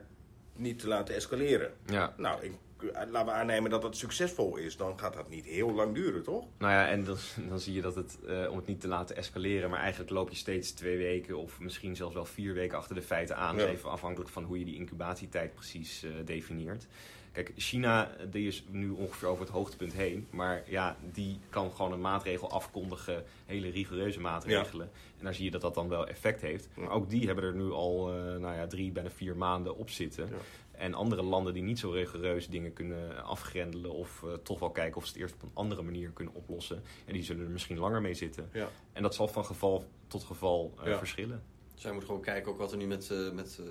niet 0.55 0.79
te 0.79 0.88
laten 0.88 1.15
escaleren. 1.15 1.71
Ja, 1.85 2.13
Nou, 2.17 2.43
ik, 2.43 2.51
laten 2.81 3.25
we 3.25 3.31
aannemen 3.31 3.69
dat 3.69 3.81
dat 3.81 3.98
succesvol 3.98 4.55
is, 4.57 4.77
dan 4.77 5.00
gaat 5.00 5.13
dat 5.13 5.29
niet 5.29 5.45
heel 5.45 5.71
lang 5.71 5.95
duren, 5.95 6.24
toch? 6.24 6.45
Nou 6.57 6.74
ja, 6.74 6.88
en 6.88 7.03
dan, 7.03 7.17
dan 7.50 7.59
zie 7.59 7.74
je 7.74 7.81
dat 7.81 7.95
het, 7.95 8.17
eh, 8.27 8.50
om 8.50 8.57
het 8.57 8.65
niet 8.65 8.81
te 8.81 8.88
laten 8.88 9.15
escaleren, 9.15 9.69
maar 9.69 9.79
eigenlijk 9.79 10.12
loop 10.12 10.29
je 10.29 10.36
steeds 10.36 10.71
twee 10.71 10.98
weken 10.98 11.38
of 11.38 11.59
misschien 11.59 11.95
zelfs 11.95 12.13
wel 12.13 12.25
vier 12.25 12.53
weken 12.53 12.77
achter 12.77 12.95
de 12.95 13.01
feiten 13.01 13.38
aan. 13.38 13.57
Ja. 13.57 13.65
Even 13.65 13.89
afhankelijk 13.89 14.29
van 14.29 14.43
hoe 14.43 14.59
je 14.59 14.65
die 14.65 14.75
incubatietijd 14.75 15.53
precies 15.53 16.03
eh, 16.03 16.12
definieert. 16.25 16.88
Kijk, 17.31 17.51
China 17.55 18.12
die 18.29 18.48
is 18.48 18.63
nu 18.69 18.89
ongeveer 18.89 19.27
over 19.27 19.43
het 19.43 19.53
hoogtepunt 19.53 19.93
heen. 19.93 20.27
Maar 20.29 20.63
ja, 20.65 20.98
die 21.13 21.39
kan 21.50 21.71
gewoon 21.71 21.91
een 21.91 22.01
maatregel 22.01 22.51
afkondigen, 22.51 23.24
hele 23.45 23.69
rigoureuze 23.69 24.19
maatregelen. 24.19 24.89
En 25.17 25.24
daar 25.24 25.33
zie 25.33 25.45
je 25.45 25.51
dat 25.51 25.62
dat 25.62 25.74
dan 25.74 25.89
wel 25.89 26.07
effect 26.07 26.41
heeft. 26.41 26.69
Maar 26.75 26.89
ook 26.89 27.09
die 27.09 27.25
hebben 27.25 27.43
er 27.43 27.55
nu 27.55 27.71
al 27.71 28.09
eh, 28.09 28.15
nou 28.15 28.55
ja, 28.55 28.67
drie, 28.67 28.91
bijna 28.91 29.09
vier 29.09 29.38
maanden 29.38 29.75
op 29.77 29.89
zitten. 29.89 30.27
Ja. 30.29 30.36
En 30.79 30.93
andere 30.93 31.21
landen 31.24 31.53
die 31.53 31.63
niet 31.63 31.79
zo 31.79 31.89
rigoureus 31.91 32.48
dingen 32.48 32.74
kunnen 32.74 33.24
afgrendelen 33.24 33.91
of 33.91 34.24
eh, 34.24 34.33
toch 34.33 34.59
wel 34.59 34.71
kijken 34.71 34.98
of 34.98 35.05
ze 35.05 35.12
het 35.12 35.21
eerst 35.21 35.33
op 35.33 35.41
een 35.41 35.51
andere 35.53 35.81
manier 35.81 36.09
kunnen 36.12 36.33
oplossen. 36.33 36.83
En 37.05 37.13
die 37.13 37.24
zullen 37.24 37.43
er 37.45 37.51
misschien 37.51 37.77
langer 37.79 38.01
mee 38.01 38.13
zitten. 38.13 38.50
Ja. 38.53 38.69
En 38.93 39.01
dat 39.01 39.15
zal 39.15 39.27
van 39.27 39.45
geval 39.45 39.86
tot 40.07 40.24
geval 40.24 40.74
eh, 40.79 40.86
Ja. 40.86 40.98
verschillen. 40.98 41.43
Dus 41.74 41.83
wij 41.83 41.91
moeten 41.91 42.09
gewoon 42.09 42.25
kijken 42.25 42.51
ook 42.51 42.57
wat 42.57 42.71
er 42.71 42.77
nu 42.77 42.88
met, 42.88 43.12
eh, 43.12 43.31
met 43.31 43.59
eh, 43.62 43.65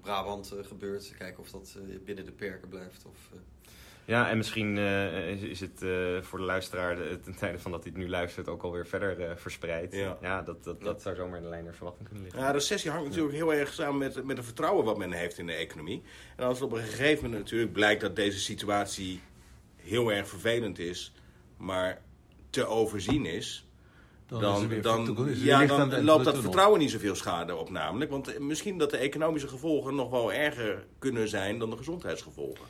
Brabant 0.00 0.54
gebeurt. 0.62 1.14
Kijken 1.18 1.40
of 1.42 1.50
dat 1.50 1.76
eh, 1.88 1.98
binnen 2.04 2.24
de 2.24 2.32
perken 2.32 2.68
blijft. 2.68 3.04
Of, 3.06 3.30
eh, 3.32 3.38
Ja, 4.08 4.28
en 4.30 4.36
misschien 4.36 4.78
eh, 4.78 5.28
is, 5.30 5.40
is 5.42 5.60
het 5.60 5.82
eh, 5.82 5.90
voor 6.20 6.38
de 6.38 6.44
luisteraar 6.44 6.96
de- 6.96 7.20
ten 7.20 7.34
tijde 7.36 7.58
van 7.58 7.70
dat 7.70 7.82
hij 7.82 7.92
het 7.94 8.02
nu 8.02 8.08
luistert 8.08 8.48
ook 8.48 8.62
alweer 8.62 8.86
verder 8.86 9.20
eh, 9.20 9.36
verspreid. 9.36 9.92
Ja. 10.20 10.42
dat, 10.42 10.64
dat, 10.64 10.82
dat 10.82 11.02
zou 11.02 11.16
zomaar 11.16 11.36
in 11.36 11.42
de 11.42 11.48
lijn 11.48 11.64
der 11.64 11.74
verwachting 11.74 12.06
kunnen 12.08 12.24
liggen. 12.24 12.42
Ja, 12.42 12.50
recessie 12.50 12.90
hangt 12.90 13.06
natuurlijk 13.08 13.34
heel 13.34 13.54
erg 13.54 13.72
samen 13.72 13.98
met, 13.98 14.24
met 14.24 14.36
het 14.36 14.46
vertrouwen 14.46 14.84
wat 14.84 14.98
men 14.98 15.12
heeft 15.12 15.38
in 15.38 15.46
de 15.46 15.52
economie. 15.52 16.02
En 16.36 16.44
als 16.44 16.60
het 16.60 16.70
op 16.72 16.76
een 16.76 16.84
gegeven 16.84 17.24
moment 17.24 17.42
natuurlijk 17.42 17.72
blijkt 17.72 18.00
dat 18.00 18.16
deze 18.16 18.38
situatie 18.38 19.20
heel 19.76 20.12
erg 20.12 20.28
vervelend 20.28 20.78
is, 20.78 21.12
maar 21.56 22.00
te 22.50 22.66
overzien 22.66 23.26
is, 23.26 23.66
Dan, 24.26 24.40
dan, 24.40 24.68
weer 24.68 24.82
dan, 24.82 25.28
ja, 25.34 25.66
dan 25.66 26.04
loopt 26.04 26.24
dat 26.24 26.38
vertrouwen 26.38 26.78
niet 26.80 26.90
zoveel 26.90 27.14
schade 27.14 27.54
op 27.56 27.70
namelijk. 27.70 28.10
Want 28.10 28.38
misschien 28.38 28.78
dat 28.78 28.90
de 28.90 28.96
economische 28.96 29.48
gevolgen 29.48 29.94
nog 29.94 30.10
wel 30.10 30.32
erger 30.32 30.86
kunnen 30.98 31.28
zijn 31.28 31.58
dan 31.58 31.70
de 31.70 31.76
gezondheidsgevolgen. 31.76 32.64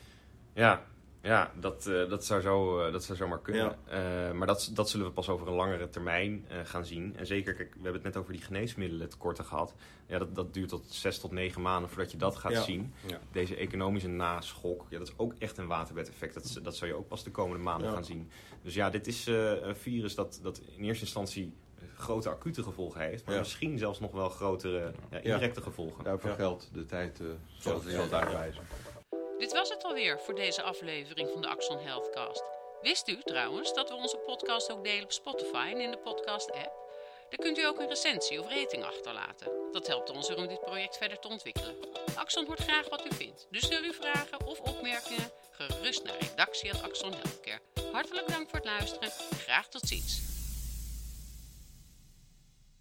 Ja, 0.52 0.85
ja 1.28 1.52
dat, 1.61 1.87
eh, 1.87 2.08
dat, 2.08 2.25
zou 2.25 2.40
zo, 2.40 2.80
eh, 2.80 2.92
dat 2.92 3.04
zou 3.04 3.18
zomaar 3.18 3.40
kunnen. 3.40 3.76
Eh, 3.88 4.32
maar 4.32 4.47
dat, 4.47 4.70
dat 4.75 4.90
zullen 4.90 5.06
we 5.06 5.12
pas 5.12 5.28
over 5.28 5.47
een 5.49 5.54
langere 5.54 5.88
termijn 5.88 6.44
eh, 6.49 6.58
gaan 6.64 6.85
zien. 6.85 7.16
En 7.16 7.26
zeker, 7.26 7.54
kijk, 7.54 7.68
we 7.68 7.75
hebben 7.82 7.92
het 8.02 8.02
net 8.02 8.16
over 8.16 8.32
die 8.32 8.42
geneesmiddelen 8.42 9.08
tekorten 9.08 9.44
gehad. 9.44 9.75
Ja, 10.06 10.18
dat, 10.18 10.35
dat 10.35 10.54
duurt 10.54 10.68
tot 10.68 10.85
zes 10.88 11.18
tot 11.18 11.30
negen 11.30 11.62
maanden 11.62 11.90
voordat 11.90 12.11
je 12.11 12.16
dat 12.18 12.37
gaat 12.37 12.52
Ja. 12.52 12.62
zien. 12.62 12.92
Ja. 13.06 13.18
Deze 13.32 13.56
economische 13.56 14.08
naschok, 14.08 14.87
ja, 14.88 14.99
dat 14.99 15.08
is 15.08 15.14
ook 15.16 15.35
echt 15.38 15.58
een 15.58 15.66
waterbedeffect. 15.66 16.35
Dat, 16.35 16.58
dat 16.64 16.76
zal 16.76 16.88
je 16.88 16.94
ook 16.94 17.08
pas 17.08 17.25
de 17.25 17.30
komende 17.30 17.62
maanden 17.64 17.88
Ja. 17.88 17.94
gaan 17.94 18.04
zien. 18.04 18.30
Dus 18.62 18.75
ja, 18.75 18.90
dit 18.90 19.06
is 19.06 19.26
eh, 19.26 19.52
een 19.62 19.76
virus 19.76 20.14
dat, 20.14 20.40
dat 20.42 20.61
in 20.76 20.85
eerste 20.85 21.04
instantie 21.04 21.52
grote 21.97 22.28
acute 22.28 22.62
gevolgen 22.62 23.00
heeft. 23.00 23.25
Maar 23.25 23.35
Ja. 23.35 23.40
misschien 23.40 23.78
zelfs 23.78 24.00
nog 24.00 24.11
wel 24.12 24.28
grotere 24.28 24.92
ja, 25.11 25.18
indirecte 25.18 25.62
gevolgen. 25.62 26.04
Daarvoor 26.04 26.30
Ja. 26.30 26.37
geldt 26.37 26.70
de 26.73 26.87
tijd, 26.87 27.20
eh 27.20 27.26
het 27.26 27.64
Ja, 27.64 27.78
zal 27.80 28.08
ja. 28.11 28.18
uitwijzen. 28.18 28.62
Dit 29.38 29.52
was 29.52 29.68
het 29.68 29.85
alweer 29.85 30.21
voor 30.21 30.35
deze 30.35 30.62
aflevering 30.62 31.30
van 31.33 31.42
de 31.42 31.49
Axon 31.49 31.78
Healthcast. 31.78 32.42
Wist 32.83 33.09
u 33.09 33.23
trouwens 33.23 33.75
dat 33.75 33.88
we 33.88 33.95
onze 33.95 34.16
podcast 34.16 34.71
ook 34.71 34.85
delen 34.85 35.04
op 35.04 35.12
Spotify 35.12 35.71
en 35.75 35.80
in 35.80 35.90
de 35.90 35.99
podcast-app? 35.99 36.73
Daar 37.28 37.38
kunt 37.38 37.59
u 37.59 37.66
ook 37.66 37.78
een 37.78 37.88
recensie 37.88 38.40
of 38.40 38.49
rating 38.49 38.85
achterlaten. 38.85 39.52
Dat 39.73 39.87
helpt 39.87 40.11
ons 40.11 40.28
weer 40.28 40.37
om 40.37 40.47
dit 40.47 40.61
project 40.61 40.97
verder 40.97 41.18
te 41.18 41.28
ontwikkelen. 41.28 41.76
Axon 42.14 42.47
hoort 42.47 42.61
graag 42.61 42.88
wat 42.88 43.04
u 43.04 43.14
vindt, 43.14 43.47
dus 43.50 43.64
stuur 43.64 43.83
uw 43.83 43.92
vragen 43.92 44.47
of 44.47 44.61
opmerkingen 44.61 45.30
gerust 45.50 46.04
naar 46.04 46.18
redactie.axon 46.18 47.12
Healthcare. 47.12 47.61
Hartelijk 47.92 48.28
dank 48.28 48.49
voor 48.49 48.59
het 48.59 48.68
luisteren 48.68 49.02
en 49.02 49.37
graag 49.38 49.68
tot 49.68 49.88
ziens. 49.88 50.27